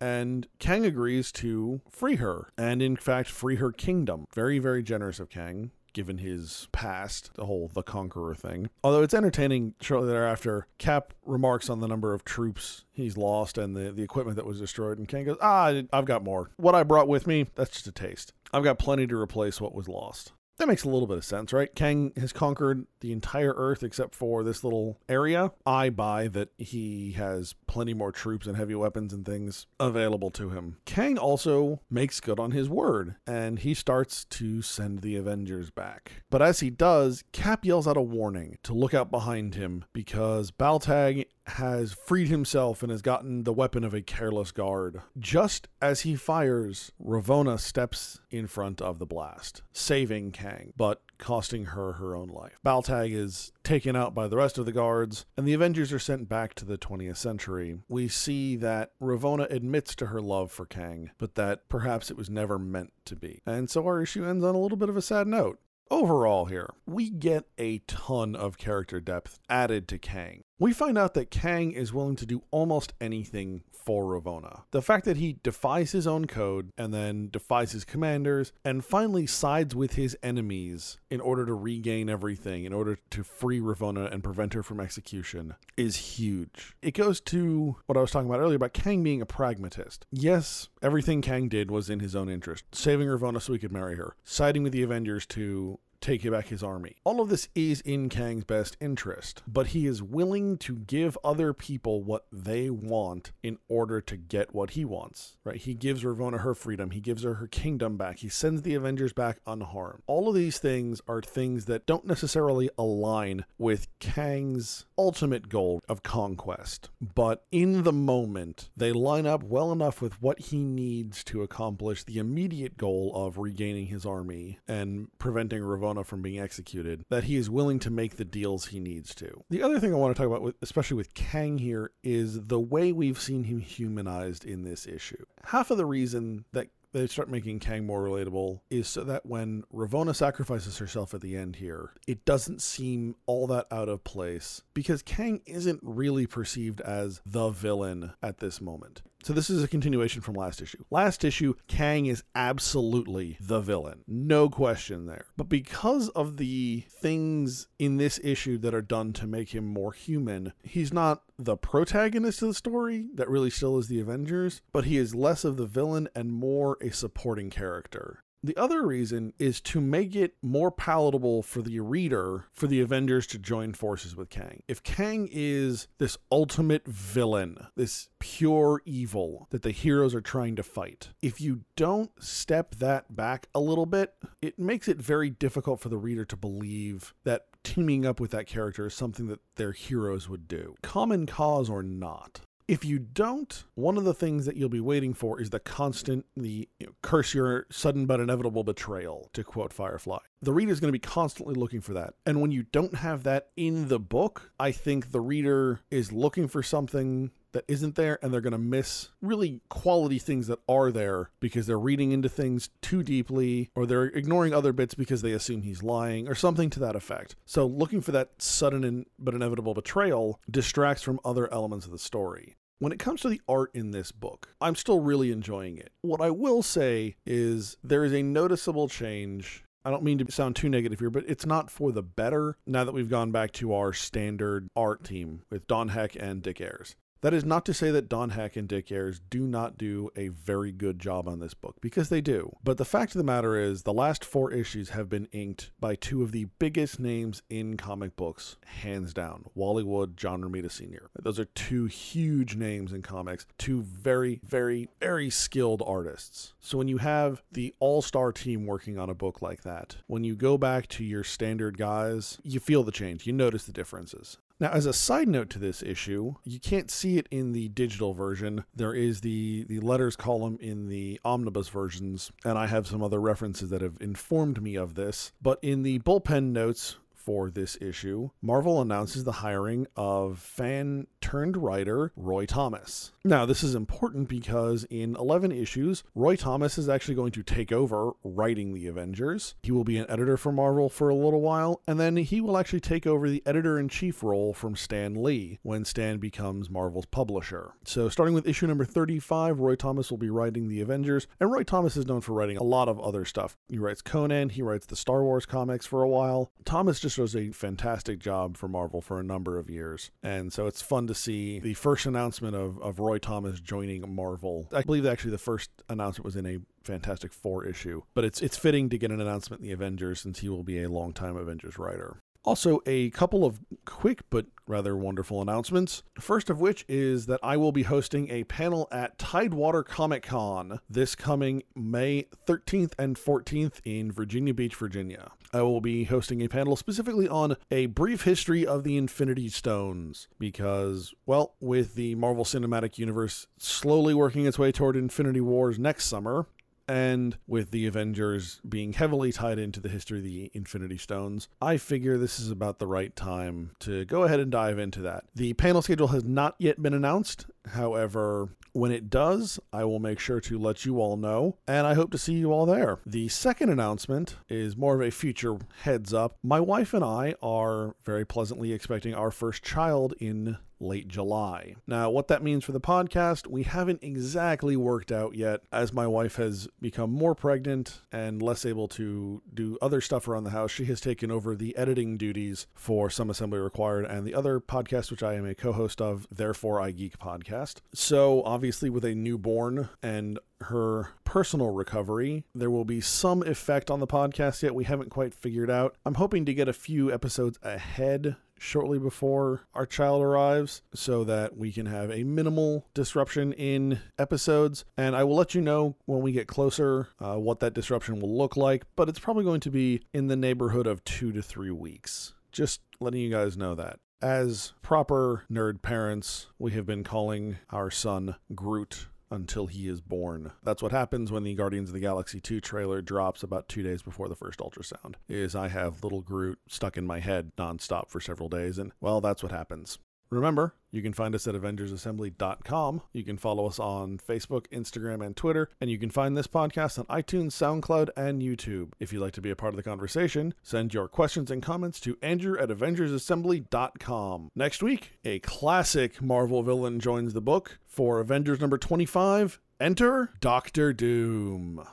and 0.00 0.46
Kang 0.58 0.84
agrees 0.84 1.32
to 1.32 1.80
free 1.90 2.16
her, 2.16 2.48
and 2.56 2.82
in 2.82 2.96
fact, 2.96 3.28
free 3.28 3.56
her 3.56 3.72
kingdom. 3.72 4.26
Very, 4.34 4.58
very 4.58 4.82
generous 4.82 5.20
of 5.20 5.28
Kang 5.28 5.70
given 5.96 6.18
his 6.18 6.68
past, 6.72 7.30
the 7.36 7.46
whole 7.46 7.70
the 7.72 7.82
conqueror 7.82 8.34
thing. 8.34 8.68
Although 8.84 9.02
it's 9.02 9.14
entertaining 9.14 9.72
shortly 9.80 10.08
thereafter, 10.08 10.66
Cap 10.76 11.14
remarks 11.24 11.70
on 11.70 11.80
the 11.80 11.88
number 11.88 12.12
of 12.12 12.22
troops 12.22 12.84
he's 12.92 13.16
lost 13.16 13.56
and 13.56 13.74
the, 13.74 13.92
the 13.92 14.02
equipment 14.02 14.36
that 14.36 14.44
was 14.44 14.60
destroyed, 14.60 14.98
and 14.98 15.08
Kang 15.08 15.24
goes, 15.24 15.38
Ah, 15.40 15.72
I've 15.94 16.04
got 16.04 16.22
more. 16.22 16.50
What 16.58 16.74
I 16.74 16.82
brought 16.82 17.08
with 17.08 17.26
me, 17.26 17.46
that's 17.54 17.70
just 17.70 17.86
a 17.86 17.92
taste. 17.92 18.34
I've 18.52 18.62
got 18.62 18.78
plenty 18.78 19.06
to 19.06 19.16
replace 19.16 19.58
what 19.58 19.74
was 19.74 19.88
lost. 19.88 20.32
That 20.58 20.68
makes 20.68 20.84
a 20.84 20.88
little 20.88 21.06
bit 21.06 21.18
of 21.18 21.24
sense, 21.24 21.52
right? 21.52 21.74
Kang 21.74 22.12
has 22.16 22.32
conquered 22.32 22.86
the 23.00 23.12
entire 23.12 23.52
Earth 23.56 23.82
except 23.82 24.14
for 24.14 24.42
this 24.42 24.64
little 24.64 24.98
area. 25.08 25.52
I 25.66 25.90
buy 25.90 26.28
that 26.28 26.48
he 26.56 27.12
has 27.12 27.54
plenty 27.66 27.92
more 27.92 28.10
troops 28.10 28.46
and 28.46 28.56
heavy 28.56 28.74
weapons 28.74 29.12
and 29.12 29.26
things 29.26 29.66
available 29.78 30.30
to 30.30 30.50
him. 30.50 30.78
Kang 30.86 31.18
also 31.18 31.82
makes 31.90 32.20
good 32.20 32.40
on 32.40 32.52
his 32.52 32.70
word, 32.70 33.16
and 33.26 33.58
he 33.58 33.74
starts 33.74 34.24
to 34.24 34.62
send 34.62 35.00
the 35.00 35.16
Avengers 35.16 35.70
back. 35.70 36.22
But 36.30 36.40
as 36.40 36.60
he 36.60 36.70
does, 36.70 37.22
Cap 37.32 37.64
yells 37.66 37.86
out 37.86 37.98
a 37.98 38.02
warning 38.02 38.56
to 38.62 38.72
look 38.72 38.94
out 38.94 39.10
behind 39.10 39.56
him 39.56 39.84
because 39.92 40.50
Baltag 40.50 41.26
has 41.46 41.96
freed 42.06 42.28
himself 42.28 42.82
and 42.82 42.90
has 42.90 43.02
gotten 43.02 43.44
the 43.44 43.52
weapon 43.52 43.84
of 43.84 43.94
a 43.94 44.02
careless 44.02 44.52
guard. 44.52 45.00
Just 45.18 45.68
as 45.80 46.02
he 46.02 46.16
fires, 46.16 46.92
Ravonna 47.02 47.58
steps 47.58 48.20
in 48.30 48.46
front 48.46 48.80
of 48.80 48.98
the 48.98 49.06
blast, 49.06 49.62
saving 49.72 50.32
Kang, 50.32 50.72
but 50.76 51.02
costing 51.18 51.66
her 51.66 51.92
her 51.94 52.14
own 52.14 52.28
life. 52.28 52.58
Baltag 52.64 53.12
is 53.12 53.52
taken 53.62 53.96
out 53.96 54.14
by 54.14 54.28
the 54.28 54.36
rest 54.36 54.58
of 54.58 54.66
the 54.66 54.72
guards, 54.72 55.24
and 55.36 55.46
the 55.46 55.54
Avengers 55.54 55.92
are 55.92 55.98
sent 55.98 56.28
back 56.28 56.54
to 56.54 56.64
the 56.64 56.78
20th 56.78 57.16
century. 57.16 57.78
We 57.88 58.08
see 58.08 58.56
that 58.56 58.92
Ravonna 59.00 59.50
admits 59.50 59.94
to 59.96 60.06
her 60.06 60.20
love 60.20 60.50
for 60.50 60.66
Kang, 60.66 61.10
but 61.18 61.34
that 61.36 61.68
perhaps 61.68 62.10
it 62.10 62.16
was 62.16 62.28
never 62.28 62.58
meant 62.58 62.92
to 63.06 63.16
be. 63.16 63.40
And 63.46 63.70
so 63.70 63.86
our 63.86 64.02
issue 64.02 64.24
ends 64.24 64.44
on 64.44 64.54
a 64.54 64.60
little 64.60 64.76
bit 64.76 64.88
of 64.88 64.96
a 64.96 65.02
sad 65.02 65.26
note. 65.26 65.58
Overall, 65.88 66.46
here, 66.46 66.74
we 66.84 67.10
get 67.10 67.44
a 67.58 67.78
ton 67.86 68.34
of 68.34 68.58
character 68.58 69.00
depth 69.00 69.38
added 69.48 69.86
to 69.88 69.98
Kang. 69.98 70.42
We 70.58 70.72
find 70.72 70.96
out 70.96 71.12
that 71.14 71.30
Kang 71.30 71.72
is 71.72 71.92
willing 71.92 72.16
to 72.16 72.24
do 72.24 72.42
almost 72.50 72.94
anything 72.98 73.62
for 73.70 74.04
Ravonna. 74.04 74.62
The 74.70 74.80
fact 74.80 75.04
that 75.04 75.18
he 75.18 75.38
defies 75.42 75.92
his 75.92 76.06
own 76.06 76.26
code 76.26 76.72
and 76.78 76.94
then 76.94 77.28
defies 77.30 77.72
his 77.72 77.84
commanders 77.84 78.52
and 78.64 78.84
finally 78.84 79.26
sides 79.26 79.74
with 79.74 79.94
his 79.94 80.16
enemies 80.22 80.98
in 81.10 81.20
order 81.20 81.44
to 81.44 81.54
regain 81.54 82.08
everything, 82.08 82.64
in 82.64 82.72
order 82.72 82.98
to 83.10 83.22
free 83.22 83.60
Ravonna 83.60 84.10
and 84.10 84.24
prevent 84.24 84.54
her 84.54 84.62
from 84.62 84.80
execution, 84.80 85.54
is 85.76 85.96
huge. 85.96 86.74
It 86.80 86.94
goes 86.94 87.20
to 87.22 87.76
what 87.84 87.98
I 87.98 88.00
was 88.00 88.10
talking 88.10 88.28
about 88.28 88.40
earlier 88.40 88.56
about 88.56 88.72
Kang 88.72 89.04
being 89.04 89.20
a 89.20 89.26
pragmatist. 89.26 90.06
Yes, 90.10 90.68
everything 90.82 91.20
Kang 91.20 91.48
did 91.48 91.70
was 91.70 91.90
in 91.90 92.00
his 92.00 92.16
own 92.16 92.28
interest, 92.30 92.64
saving 92.72 93.08
Ravonna 93.08 93.42
so 93.42 93.52
he 93.52 93.58
could 93.58 93.72
marry 93.72 93.96
her, 93.96 94.16
siding 94.24 94.62
with 94.62 94.72
the 94.72 94.82
Avengers 94.82 95.26
to 95.26 95.78
take 96.06 96.30
back 96.30 96.46
his 96.48 96.62
army. 96.62 96.94
All 97.02 97.20
of 97.20 97.28
this 97.28 97.48
is 97.56 97.80
in 97.80 98.08
Kang's 98.08 98.44
best 98.44 98.76
interest, 98.80 99.42
but 99.46 99.68
he 99.68 99.86
is 99.86 100.04
willing 100.04 100.56
to 100.58 100.76
give 100.76 101.18
other 101.24 101.52
people 101.52 102.04
what 102.04 102.26
they 102.30 102.70
want 102.70 103.32
in 103.42 103.58
order 103.68 104.00
to 104.00 104.16
get 104.16 104.54
what 104.54 104.70
he 104.70 104.84
wants. 104.84 105.36
Right? 105.42 105.56
He 105.56 105.74
gives 105.74 106.04
Ravonna 106.04 106.40
her 106.42 106.54
freedom, 106.54 106.92
he 106.92 107.00
gives 107.00 107.24
her 107.24 107.34
her 107.34 107.48
kingdom 107.48 107.96
back, 107.96 108.18
he 108.18 108.28
sends 108.28 108.62
the 108.62 108.74
Avengers 108.74 109.12
back 109.12 109.40
unharmed. 109.48 110.04
All 110.06 110.28
of 110.28 110.36
these 110.36 110.58
things 110.58 111.00
are 111.08 111.20
things 111.20 111.64
that 111.64 111.86
don't 111.86 112.06
necessarily 112.06 112.70
align 112.78 113.44
with 113.58 113.88
Kang's 113.98 114.86
ultimate 114.96 115.48
goal 115.48 115.82
of 115.88 116.04
conquest, 116.04 116.88
but 117.00 117.44
in 117.50 117.82
the 117.82 117.92
moment, 117.92 118.70
they 118.76 118.92
line 118.92 119.26
up 119.26 119.42
well 119.42 119.72
enough 119.72 120.00
with 120.00 120.22
what 120.22 120.38
he 120.38 120.58
needs 120.58 121.24
to 121.24 121.42
accomplish 121.42 122.04
the 122.04 122.18
immediate 122.18 122.76
goal 122.76 123.10
of 123.14 123.38
regaining 123.38 123.86
his 123.86 124.06
army 124.06 124.60
and 124.68 125.08
preventing 125.18 125.64
From 126.04 126.22
being 126.22 126.40
executed 126.40 127.04
that 127.08 127.24
he 127.24 127.36
is 127.36 127.50
willing 127.50 127.78
to 127.80 127.90
make 127.90 128.16
the 128.16 128.24
deals 128.24 128.66
he 128.66 128.80
needs 128.80 129.14
to. 129.16 129.44
The 129.50 129.62
other 129.62 129.80
thing 129.80 129.92
I 129.92 129.96
want 129.96 130.14
to 130.14 130.20
talk 130.20 130.28
about, 130.28 130.42
with, 130.42 130.56
especially 130.62 130.96
with 130.96 131.14
Kang 131.14 131.58
here, 131.58 131.92
is 132.02 132.46
the 132.46 132.60
way 132.60 132.92
we've 132.92 133.20
seen 133.20 133.44
him 133.44 133.60
humanized 133.60 134.44
in 134.44 134.62
this 134.62 134.86
issue. 134.86 135.24
Half 135.44 135.70
of 135.70 135.78
the 135.78 135.86
reason 135.86 136.44
that 136.52 136.68
they 136.92 137.06
start 137.06 137.28
making 137.28 137.58
Kang 137.58 137.84
more 137.84 138.02
relatable 138.02 138.60
is 138.70 138.88
so 138.88 139.04
that 139.04 139.26
when 139.26 139.64
Ravonna 139.72 140.14
sacrifices 140.14 140.78
herself 140.78 141.12
at 141.12 141.20
the 141.20 141.36
end 141.36 141.56
here, 141.56 141.90
it 142.06 142.24
doesn't 142.24 142.62
seem 142.62 143.16
all 143.26 143.46
that 143.48 143.66
out 143.70 143.90
of 143.90 144.02
place 144.02 144.62
because 144.72 145.02
Kang 145.02 145.42
isn't 145.44 145.80
really 145.82 146.26
perceived 146.26 146.80
as 146.80 147.20
the 147.26 147.50
villain 147.50 148.12
at 148.22 148.38
this 148.38 148.62
moment. 148.62 149.02
So 149.26 149.32
this 149.32 149.50
is 149.50 149.64
a 149.64 149.66
continuation 149.66 150.22
from 150.22 150.36
last 150.36 150.62
issue. 150.62 150.84
Last 150.88 151.24
issue, 151.24 151.54
Kang 151.66 152.06
is 152.06 152.22
absolutely 152.36 153.36
the 153.40 153.58
villain. 153.58 154.04
No 154.06 154.48
question 154.48 155.06
there. 155.06 155.24
But 155.36 155.48
because 155.48 156.10
of 156.10 156.36
the 156.36 156.84
things 156.88 157.66
in 157.76 157.96
this 157.96 158.20
issue 158.22 158.56
that 158.58 158.72
are 158.72 158.80
done 158.80 159.12
to 159.14 159.26
make 159.26 159.52
him 159.52 159.66
more 159.66 159.92
human, 159.92 160.52
he's 160.62 160.92
not 160.92 161.24
the 161.36 161.56
protagonist 161.56 162.40
of 162.40 162.48
the 162.50 162.54
story 162.54 163.08
that 163.14 163.28
really 163.28 163.50
still 163.50 163.78
is 163.78 163.88
the 163.88 163.98
Avengers, 163.98 164.62
but 164.72 164.84
he 164.84 164.96
is 164.96 165.12
less 165.12 165.44
of 165.44 165.56
the 165.56 165.66
villain 165.66 166.08
and 166.14 166.32
more 166.32 166.78
a 166.80 166.90
supporting 166.90 167.50
character. 167.50 168.22
The 168.42 168.56
other 168.56 168.86
reason 168.86 169.32
is 169.38 169.60
to 169.62 169.80
make 169.80 170.14
it 170.14 170.36
more 170.42 170.70
palatable 170.70 171.42
for 171.42 171.62
the 171.62 171.80
reader 171.80 172.44
for 172.52 172.66
the 172.66 172.80
Avengers 172.80 173.26
to 173.28 173.38
join 173.38 173.72
forces 173.72 174.14
with 174.14 174.30
Kang. 174.30 174.62
If 174.68 174.82
Kang 174.82 175.28
is 175.32 175.88
this 175.98 176.16
ultimate 176.30 176.86
villain, 176.86 177.58
this 177.74 178.08
pure 178.20 178.82
evil 178.84 179.48
that 179.50 179.62
the 179.62 179.70
heroes 179.72 180.14
are 180.14 180.20
trying 180.20 180.54
to 180.56 180.62
fight, 180.62 181.10
if 181.22 181.40
you 181.40 181.62
don't 181.74 182.10
step 182.22 182.76
that 182.76 183.16
back 183.16 183.48
a 183.54 183.60
little 183.60 183.86
bit, 183.86 184.14
it 184.40 184.58
makes 184.58 184.86
it 184.86 184.98
very 184.98 185.30
difficult 185.30 185.80
for 185.80 185.88
the 185.88 185.98
reader 185.98 186.24
to 186.24 186.36
believe 186.36 187.14
that 187.24 187.46
teaming 187.64 188.06
up 188.06 188.20
with 188.20 188.30
that 188.30 188.46
character 188.46 188.86
is 188.86 188.94
something 188.94 189.26
that 189.26 189.40
their 189.56 189.72
heroes 189.72 190.28
would 190.28 190.46
do, 190.46 190.76
common 190.82 191.26
cause 191.26 191.68
or 191.68 191.82
not. 191.82 192.42
If 192.68 192.84
you 192.84 192.98
don't, 192.98 193.62
one 193.76 193.96
of 193.96 194.02
the 194.02 194.14
things 194.14 194.44
that 194.46 194.56
you'll 194.56 194.68
be 194.68 194.80
waiting 194.80 195.14
for 195.14 195.40
is 195.40 195.50
the 195.50 195.60
constant, 195.60 196.26
the 196.36 196.68
you 196.80 196.86
know, 196.86 196.92
curse 197.00 197.32
your 197.32 197.66
sudden 197.70 198.06
but 198.06 198.18
inevitable 198.18 198.64
betrayal, 198.64 199.30
to 199.34 199.44
quote 199.44 199.72
Firefly. 199.72 200.18
The 200.42 200.52
reader 200.52 200.72
is 200.72 200.80
going 200.80 200.88
to 200.88 200.92
be 200.92 200.98
constantly 200.98 201.54
looking 201.54 201.80
for 201.80 201.94
that. 201.94 202.14
And 202.24 202.40
when 202.40 202.52
you 202.52 202.64
don't 202.64 202.96
have 202.96 203.22
that 203.24 203.48
in 203.56 203.88
the 203.88 203.98
book, 203.98 204.52
I 204.60 204.70
think 204.70 205.10
the 205.10 205.20
reader 205.20 205.80
is 205.90 206.12
looking 206.12 206.46
for 206.46 206.62
something 206.62 207.30
that 207.56 207.64
isn't 207.68 207.94
there 207.94 208.18
and 208.22 208.32
they're 208.32 208.42
going 208.42 208.52
to 208.52 208.58
miss 208.58 209.08
really 209.22 209.62
quality 209.70 210.18
things 210.18 210.46
that 210.46 210.58
are 210.68 210.92
there 210.92 211.30
because 211.40 211.66
they're 211.66 211.78
reading 211.78 212.12
into 212.12 212.28
things 212.28 212.68
too 212.82 213.02
deeply 213.02 213.70
or 213.74 213.86
they're 213.86 214.04
ignoring 214.04 214.52
other 214.52 214.74
bits 214.74 214.92
because 214.92 215.22
they 215.22 215.32
assume 215.32 215.62
he's 215.62 215.82
lying 215.82 216.28
or 216.28 216.34
something 216.34 216.68
to 216.68 216.80
that 216.80 216.94
effect. 216.94 217.34
So 217.46 217.64
looking 217.64 218.02
for 218.02 218.12
that 218.12 218.42
sudden 218.42 218.84
and, 218.84 219.06
but 219.18 219.34
inevitable 219.34 219.72
betrayal 219.72 220.38
distracts 220.50 221.02
from 221.02 221.18
other 221.24 221.50
elements 221.50 221.86
of 221.86 221.92
the 221.92 221.98
story. 221.98 222.56
When 222.78 222.92
it 222.92 222.98
comes 222.98 223.22
to 223.22 223.30
the 223.30 223.40
art 223.48 223.70
in 223.72 223.90
this 223.90 224.12
book, 224.12 224.48
I'm 224.60 224.74
still 224.74 225.00
really 225.00 225.32
enjoying 225.32 225.78
it. 225.78 225.92
What 226.02 226.20
I 226.20 226.28
will 226.28 226.62
say 226.62 227.16
is 227.24 227.78
there 227.82 228.04
is 228.04 228.12
a 228.12 228.22
noticeable 228.22 228.86
change 228.86 229.64
I 229.86 229.90
don't 229.90 230.02
mean 230.02 230.18
to 230.18 230.32
sound 230.32 230.56
too 230.56 230.68
negative 230.68 230.98
here, 230.98 231.10
but 231.10 231.22
it's 231.28 231.46
not 231.46 231.70
for 231.70 231.92
the 231.92 232.02
better 232.02 232.56
now 232.66 232.82
that 232.82 232.90
we've 232.90 233.08
gone 233.08 233.30
back 233.30 233.52
to 233.52 233.72
our 233.72 233.92
standard 233.92 234.68
art 234.74 235.04
team 235.04 235.42
with 235.48 235.68
Don 235.68 235.90
Heck 235.90 236.16
and 236.16 236.42
Dick 236.42 236.60
Ayers. 236.60 236.96
That 237.22 237.34
is 237.34 237.44
not 237.44 237.64
to 237.66 237.74
say 237.74 237.90
that 237.90 238.08
Don 238.08 238.30
Heck 238.30 238.56
and 238.56 238.68
Dick 238.68 238.92
Ayers 238.92 239.20
do 239.30 239.46
not 239.46 239.78
do 239.78 240.10
a 240.16 240.28
very 240.28 240.70
good 240.70 240.98
job 240.98 241.28
on 241.28 241.40
this 241.40 241.54
book, 241.54 241.76
because 241.80 242.08
they 242.08 242.20
do. 242.20 242.56
But 242.62 242.76
the 242.78 242.84
fact 242.84 243.14
of 243.14 243.18
the 243.18 243.24
matter 243.24 243.56
is, 243.56 243.82
the 243.82 243.92
last 243.92 244.24
four 244.24 244.52
issues 244.52 244.90
have 244.90 245.08
been 245.08 245.28
inked 245.32 245.70
by 245.80 245.94
two 245.94 246.22
of 246.22 246.32
the 246.32 246.46
biggest 246.58 247.00
names 247.00 247.42
in 247.48 247.76
comic 247.76 248.16
books, 248.16 248.56
hands 248.64 249.14
down 249.14 249.46
Wally 249.54 249.82
Wood, 249.82 250.16
John 250.16 250.42
Romita 250.42 250.70
Sr. 250.70 251.10
Those 251.20 251.38
are 251.40 251.46
two 251.46 251.86
huge 251.86 252.54
names 252.54 252.92
in 252.92 253.02
comics, 253.02 253.46
two 253.58 253.82
very, 253.82 254.40
very, 254.44 254.88
very 255.00 255.30
skilled 255.30 255.82
artists. 255.86 256.52
So 256.60 256.78
when 256.78 256.88
you 256.88 256.98
have 256.98 257.42
the 257.50 257.74
all 257.78 258.02
star 258.02 258.32
team 258.32 258.66
working 258.66 258.98
on 258.98 259.10
a 259.10 259.14
book 259.14 259.40
like 259.40 259.62
that, 259.62 259.96
when 260.06 260.24
you 260.24 260.36
go 260.36 260.58
back 260.58 260.86
to 260.88 261.04
your 261.04 261.24
standard 261.24 261.78
guys, 261.78 262.38
you 262.42 262.60
feel 262.60 262.82
the 262.82 262.92
change, 262.92 263.26
you 263.26 263.32
notice 263.32 263.64
the 263.64 263.72
differences. 263.72 264.38
Now, 264.58 264.70
as 264.70 264.86
a 264.86 264.92
side 264.94 265.28
note 265.28 265.50
to 265.50 265.58
this 265.58 265.82
issue, 265.82 266.34
you 266.44 266.58
can't 266.58 266.90
see 266.90 267.18
it 267.18 267.28
in 267.30 267.52
the 267.52 267.68
digital 267.68 268.14
version. 268.14 268.64
There 268.74 268.94
is 268.94 269.20
the, 269.20 269.64
the 269.68 269.80
letters 269.80 270.16
column 270.16 270.56
in 270.60 270.88
the 270.88 271.20
omnibus 271.24 271.68
versions, 271.68 272.32
and 272.42 272.56
I 272.56 272.66
have 272.66 272.86
some 272.86 273.02
other 273.02 273.20
references 273.20 273.68
that 273.68 273.82
have 273.82 273.98
informed 274.00 274.62
me 274.62 274.74
of 274.74 274.94
this. 274.94 275.32
But 275.42 275.58
in 275.60 275.82
the 275.82 275.98
bullpen 275.98 276.52
notes 276.52 276.96
for 277.26 277.50
this 277.50 277.76
issue, 277.80 278.30
Marvel 278.40 278.80
announces 278.80 279.24
the 279.24 279.32
hiring 279.32 279.88
of 279.96 280.38
fan 280.38 281.08
turned 281.20 281.56
writer 281.56 282.12
Roy 282.14 282.46
Thomas. 282.46 283.10
Now, 283.24 283.44
this 283.44 283.64
is 283.64 283.74
important 283.74 284.28
because 284.28 284.84
in 284.84 285.16
11 285.16 285.50
issues, 285.50 286.04
Roy 286.14 286.36
Thomas 286.36 286.78
is 286.78 286.88
actually 286.88 287.16
going 287.16 287.32
to 287.32 287.42
take 287.42 287.72
over 287.72 288.12
writing 288.22 288.72
the 288.72 288.86
Avengers. 288.86 289.56
He 289.64 289.72
will 289.72 289.82
be 289.82 289.98
an 289.98 290.08
editor 290.08 290.36
for 290.36 290.52
Marvel 290.52 290.88
for 290.88 291.08
a 291.08 291.16
little 291.16 291.40
while, 291.40 291.82
and 291.88 291.98
then 291.98 292.16
he 292.16 292.40
will 292.40 292.56
actually 292.56 292.78
take 292.78 293.08
over 293.08 293.28
the 293.28 293.42
editor 293.44 293.76
in 293.76 293.88
chief 293.88 294.22
role 294.22 294.54
from 294.54 294.76
Stan 294.76 295.20
Lee 295.20 295.58
when 295.64 295.84
Stan 295.84 296.18
becomes 296.18 296.70
Marvel's 296.70 297.06
publisher. 297.06 297.72
So, 297.82 298.08
starting 298.08 298.36
with 298.36 298.46
issue 298.46 298.68
number 298.68 298.84
35, 298.84 299.58
Roy 299.58 299.74
Thomas 299.74 300.12
will 300.12 300.18
be 300.18 300.30
writing 300.30 300.68
the 300.68 300.80
Avengers, 300.80 301.26
and 301.40 301.50
Roy 301.50 301.64
Thomas 301.64 301.96
is 301.96 302.06
known 302.06 302.20
for 302.20 302.34
writing 302.34 302.56
a 302.56 302.62
lot 302.62 302.88
of 302.88 303.00
other 303.00 303.24
stuff. 303.24 303.56
He 303.68 303.78
writes 303.78 304.00
Conan, 304.00 304.50
he 304.50 304.62
writes 304.62 304.86
the 304.86 304.94
Star 304.94 305.24
Wars 305.24 305.44
comics 305.44 305.86
for 305.86 306.04
a 306.04 306.08
while. 306.08 306.52
Thomas 306.64 307.00
just 307.00 307.15
does 307.16 307.34
a 307.34 307.50
fantastic 307.50 308.18
job 308.18 308.56
for 308.56 308.68
Marvel 308.68 309.00
for 309.00 309.18
a 309.18 309.24
number 309.24 309.58
of 309.58 309.68
years, 309.68 310.10
and 310.22 310.52
so 310.52 310.66
it's 310.66 310.82
fun 310.82 311.06
to 311.06 311.14
see 311.14 311.58
the 311.58 311.74
first 311.74 312.06
announcement 312.06 312.54
of, 312.54 312.78
of 312.80 312.98
Roy 312.98 313.18
Thomas 313.18 313.60
joining 313.60 314.14
Marvel. 314.14 314.68
I 314.72 314.82
believe 314.82 315.06
actually 315.06 315.32
the 315.32 315.38
first 315.38 315.70
announcement 315.88 316.24
was 316.24 316.36
in 316.36 316.46
a 316.46 316.58
Fantastic 316.84 317.32
Four 317.32 317.66
issue, 317.66 318.02
but 318.14 318.24
it's 318.24 318.40
it's 318.40 318.56
fitting 318.56 318.88
to 318.90 318.98
get 318.98 319.10
an 319.10 319.20
announcement 319.20 319.60
in 319.60 319.66
the 319.66 319.72
Avengers 319.72 320.20
since 320.20 320.38
he 320.38 320.48
will 320.48 320.62
be 320.62 320.82
a 320.82 320.88
longtime 320.88 321.36
Avengers 321.36 321.78
writer. 321.78 322.22
Also, 322.46 322.80
a 322.86 323.10
couple 323.10 323.44
of 323.44 323.58
quick 323.84 324.22
but 324.30 324.46
rather 324.68 324.96
wonderful 324.96 325.42
announcements. 325.42 326.02
First 326.18 326.48
of 326.48 326.60
which 326.60 326.84
is 326.88 327.26
that 327.26 327.40
I 327.42 327.56
will 327.56 327.72
be 327.72 327.82
hosting 327.82 328.30
a 328.30 328.44
panel 328.44 328.88
at 328.90 329.18
Tidewater 329.18 329.82
Comic 329.82 330.22
Con 330.22 330.80
this 330.88 331.14
coming 331.14 331.64
May 331.74 332.26
13th 332.46 332.92
and 332.98 333.16
14th 333.16 333.80
in 333.84 334.12
Virginia 334.12 334.54
Beach, 334.54 334.74
Virginia. 334.74 335.32
I 335.52 335.62
will 335.62 335.80
be 335.80 336.04
hosting 336.04 336.42
a 336.42 336.48
panel 336.48 336.76
specifically 336.76 337.28
on 337.28 337.56
a 337.70 337.86
brief 337.86 338.22
history 338.22 338.66
of 338.66 338.84
the 338.84 338.96
Infinity 338.96 339.48
Stones 339.48 340.28
because, 340.38 341.14
well, 341.24 341.54
with 341.60 341.94
the 341.94 342.14
Marvel 342.14 342.44
Cinematic 342.44 342.98
Universe 342.98 343.46
slowly 343.58 344.14
working 344.14 344.46
its 344.46 344.58
way 344.58 344.70
toward 344.70 344.96
Infinity 344.96 345.40
Wars 345.40 345.78
next 345.78 346.06
summer, 346.06 346.46
and 346.88 347.36
with 347.46 347.70
the 347.70 347.86
Avengers 347.86 348.60
being 348.68 348.92
heavily 348.92 349.32
tied 349.32 349.58
into 349.58 349.80
the 349.80 349.88
history 349.88 350.18
of 350.18 350.24
the 350.24 350.50
Infinity 350.54 350.98
Stones, 350.98 351.48
I 351.60 351.76
figure 351.76 352.18
this 352.18 352.38
is 352.38 352.50
about 352.50 352.78
the 352.78 352.86
right 352.86 353.14
time 353.14 353.72
to 353.80 354.04
go 354.04 354.24
ahead 354.24 354.40
and 354.40 354.50
dive 354.50 354.78
into 354.78 355.00
that. 355.02 355.24
The 355.34 355.54
panel 355.54 355.82
schedule 355.82 356.08
has 356.08 356.24
not 356.24 356.54
yet 356.58 356.82
been 356.82 356.94
announced. 356.94 357.46
However, 357.66 358.50
when 358.72 358.92
it 358.92 359.08
does, 359.08 359.58
I 359.72 359.84
will 359.84 359.98
make 359.98 360.18
sure 360.20 360.40
to 360.40 360.58
let 360.58 360.84
you 360.84 361.00
all 361.00 361.16
know, 361.16 361.56
and 361.66 361.86
I 361.86 361.94
hope 361.94 362.10
to 362.12 362.18
see 362.18 362.34
you 362.34 362.52
all 362.52 362.66
there. 362.66 362.98
The 363.06 363.28
second 363.28 363.70
announcement 363.70 364.36
is 364.50 364.76
more 364.76 364.94
of 364.94 365.00
a 365.00 365.10
future 365.10 365.56
heads 365.82 366.12
up. 366.12 366.36
My 366.42 366.60
wife 366.60 366.92
and 366.92 367.02
I 367.02 367.34
are 367.42 367.96
very 368.04 368.26
pleasantly 368.26 368.72
expecting 368.72 369.14
our 369.14 369.30
first 369.30 369.62
child 369.62 370.12
in 370.20 370.58
late 370.80 371.08
July. 371.08 371.76
Now, 371.86 372.10
what 372.10 372.28
that 372.28 372.42
means 372.42 372.64
for 372.64 372.72
the 372.72 372.80
podcast, 372.80 373.46
we 373.46 373.62
haven't 373.62 374.02
exactly 374.02 374.76
worked 374.76 375.12
out 375.12 375.34
yet, 375.34 375.62
as 375.72 375.92
my 375.92 376.06
wife 376.06 376.36
has 376.36 376.68
become 376.80 377.10
more 377.10 377.34
pregnant 377.34 378.00
and 378.12 378.42
less 378.42 378.64
able 378.64 378.88
to 378.88 379.42
do 379.52 379.78
other 379.80 380.00
stuff 380.00 380.28
around 380.28 380.44
the 380.44 380.50
house. 380.50 380.70
She 380.70 380.84
has 380.86 381.00
taken 381.00 381.30
over 381.30 381.54
the 381.54 381.76
editing 381.76 382.16
duties 382.16 382.66
for 382.74 383.10
Some 383.10 383.30
Assembly 383.30 383.58
Required 383.58 384.04
and 384.04 384.26
the 384.26 384.34
other 384.34 384.60
podcast, 384.60 385.10
which 385.10 385.22
I 385.22 385.34
am 385.34 385.46
a 385.46 385.54
co 385.54 385.72
host 385.72 386.00
of, 386.00 386.26
Therefore 386.30 386.80
I 386.80 386.90
Geek 386.90 387.18
podcast. 387.18 387.76
So, 387.94 388.42
obviously, 388.44 388.90
with 388.90 389.04
a 389.04 389.14
newborn 389.14 389.88
and 390.02 390.38
her 390.62 391.10
personal 391.24 391.70
recovery. 391.70 392.44
There 392.54 392.70
will 392.70 392.84
be 392.84 393.00
some 393.00 393.42
effect 393.42 393.90
on 393.90 394.00
the 394.00 394.06
podcast 394.06 394.62
yet 394.62 394.74
we 394.74 394.84
haven't 394.84 395.10
quite 395.10 395.34
figured 395.34 395.70
out. 395.70 395.96
I'm 396.04 396.14
hoping 396.14 396.44
to 396.46 396.54
get 396.54 396.68
a 396.68 396.72
few 396.72 397.12
episodes 397.12 397.58
ahead 397.62 398.36
shortly 398.58 398.98
before 398.98 399.62
our 399.74 399.86
child 399.86 400.22
arrives 400.22 400.82
so 400.94 401.24
that 401.24 401.56
we 401.56 401.72
can 401.72 401.86
have 401.86 402.10
a 402.10 402.24
minimal 402.24 402.86
disruption 402.94 403.52
in 403.52 404.00
episodes. 404.18 404.84
And 404.96 405.14
I 405.14 405.24
will 405.24 405.36
let 405.36 405.54
you 405.54 405.60
know 405.60 405.96
when 406.06 406.20
we 406.20 406.32
get 406.32 406.46
closer 406.48 407.08
uh, 407.20 407.36
what 407.36 407.60
that 407.60 407.74
disruption 407.74 408.20
will 408.20 408.36
look 408.36 408.56
like, 408.56 408.84
but 408.96 409.08
it's 409.08 409.18
probably 409.18 409.44
going 409.44 409.60
to 409.60 409.70
be 409.70 410.02
in 410.12 410.28
the 410.28 410.36
neighborhood 410.36 410.86
of 410.86 411.04
two 411.04 411.32
to 411.32 411.42
three 411.42 411.70
weeks. 411.70 412.34
Just 412.52 412.80
letting 413.00 413.20
you 413.20 413.30
guys 413.30 413.56
know 413.56 413.74
that. 413.74 413.98
As 414.22 414.72
proper 414.80 415.44
nerd 415.52 415.82
parents, 415.82 416.46
we 416.58 416.72
have 416.72 416.86
been 416.86 417.04
calling 417.04 417.58
our 417.70 417.90
son 417.90 418.36
Groot 418.54 419.08
until 419.30 419.66
he 419.66 419.88
is 419.88 420.00
born. 420.00 420.52
That's 420.62 420.82
what 420.82 420.92
happens 420.92 421.32
when 421.32 421.44
the 421.44 421.54
Guardians 421.54 421.88
of 421.90 421.94
the 421.94 422.00
Galaxy 422.00 422.40
2 422.40 422.60
trailer 422.60 423.02
drops 423.02 423.42
about 423.42 423.68
2 423.68 423.82
days 423.82 424.02
before 424.02 424.28
the 424.28 424.36
first 424.36 424.60
ultrasound. 424.60 425.14
Is 425.28 425.54
I 425.54 425.68
have 425.68 426.04
little 426.04 426.22
Groot 426.22 426.58
stuck 426.68 426.96
in 426.96 427.06
my 427.06 427.20
head 427.20 427.52
nonstop 427.56 428.10
for 428.10 428.20
several 428.20 428.48
days 428.48 428.78
and 428.78 428.92
well, 429.00 429.20
that's 429.20 429.42
what 429.42 429.52
happens. 429.52 429.98
Remember, 430.30 430.74
you 430.90 431.02
can 431.02 431.12
find 431.12 431.34
us 431.34 431.46
at 431.46 431.54
AvengersAssembly.com. 431.54 433.02
You 433.12 433.22
can 433.22 433.36
follow 433.36 433.66
us 433.66 433.78
on 433.78 434.18
Facebook, 434.18 434.66
Instagram, 434.68 435.24
and 435.24 435.36
Twitter. 435.36 435.70
And 435.80 435.90
you 435.90 435.98
can 435.98 436.10
find 436.10 436.36
this 436.36 436.46
podcast 436.46 436.98
on 436.98 437.04
iTunes, 437.06 437.52
SoundCloud, 437.52 438.10
and 438.16 438.42
YouTube. 438.42 438.92
If 438.98 439.12
you'd 439.12 439.20
like 439.20 439.34
to 439.34 439.40
be 439.40 439.50
a 439.50 439.56
part 439.56 439.74
of 439.74 439.76
the 439.76 439.82
conversation, 439.82 440.54
send 440.62 440.94
your 440.94 441.08
questions 441.08 441.50
and 441.50 441.62
comments 441.62 442.00
to 442.00 442.16
Andrew 442.22 442.58
at 442.58 442.70
AvengersAssembly.com. 442.70 444.50
Next 444.54 444.82
week, 444.82 445.12
a 445.24 445.38
classic 445.40 446.20
Marvel 446.22 446.62
villain 446.62 446.98
joins 446.98 447.32
the 447.34 447.40
book 447.40 447.78
for 447.86 448.20
Avengers 448.20 448.60
number 448.60 448.78
25. 448.78 449.60
Enter 449.78 450.32
Doctor 450.40 450.92
Doom. 450.92 451.84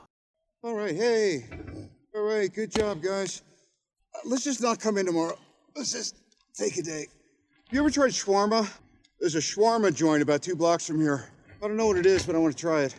All 0.64 0.74
right, 0.74 0.96
hey. 0.96 1.46
All 2.16 2.24
right, 2.24 2.52
good 2.54 2.72
job, 2.72 3.02
guys. 3.02 3.42
Uh, 4.16 4.20
let's 4.26 4.44
just 4.44 4.62
not 4.62 4.80
come 4.80 4.98
in 4.98 5.06
tomorrow. 5.06 5.38
Let's 5.76 5.92
just 5.92 6.16
take 6.54 6.78
a 6.78 6.82
day. 6.82 7.08
You 7.74 7.80
ever 7.80 7.90
tried 7.90 8.12
shawarma? 8.12 8.72
There's 9.20 9.34
a 9.34 9.40
shawarma 9.40 9.96
joint 9.96 10.22
about 10.22 10.44
two 10.44 10.56
blocks 10.56 10.86
from 10.86 11.02
here. 11.02 11.32
I 11.60 11.68
don't 11.68 11.76
know 11.76 11.88
what 11.88 11.98
it 11.98 12.06
is, 12.06 12.24
but 12.24 12.36
I 12.36 12.38
want 12.38 12.56
to 12.56 12.62
try 12.62 12.84
it. 12.84 12.96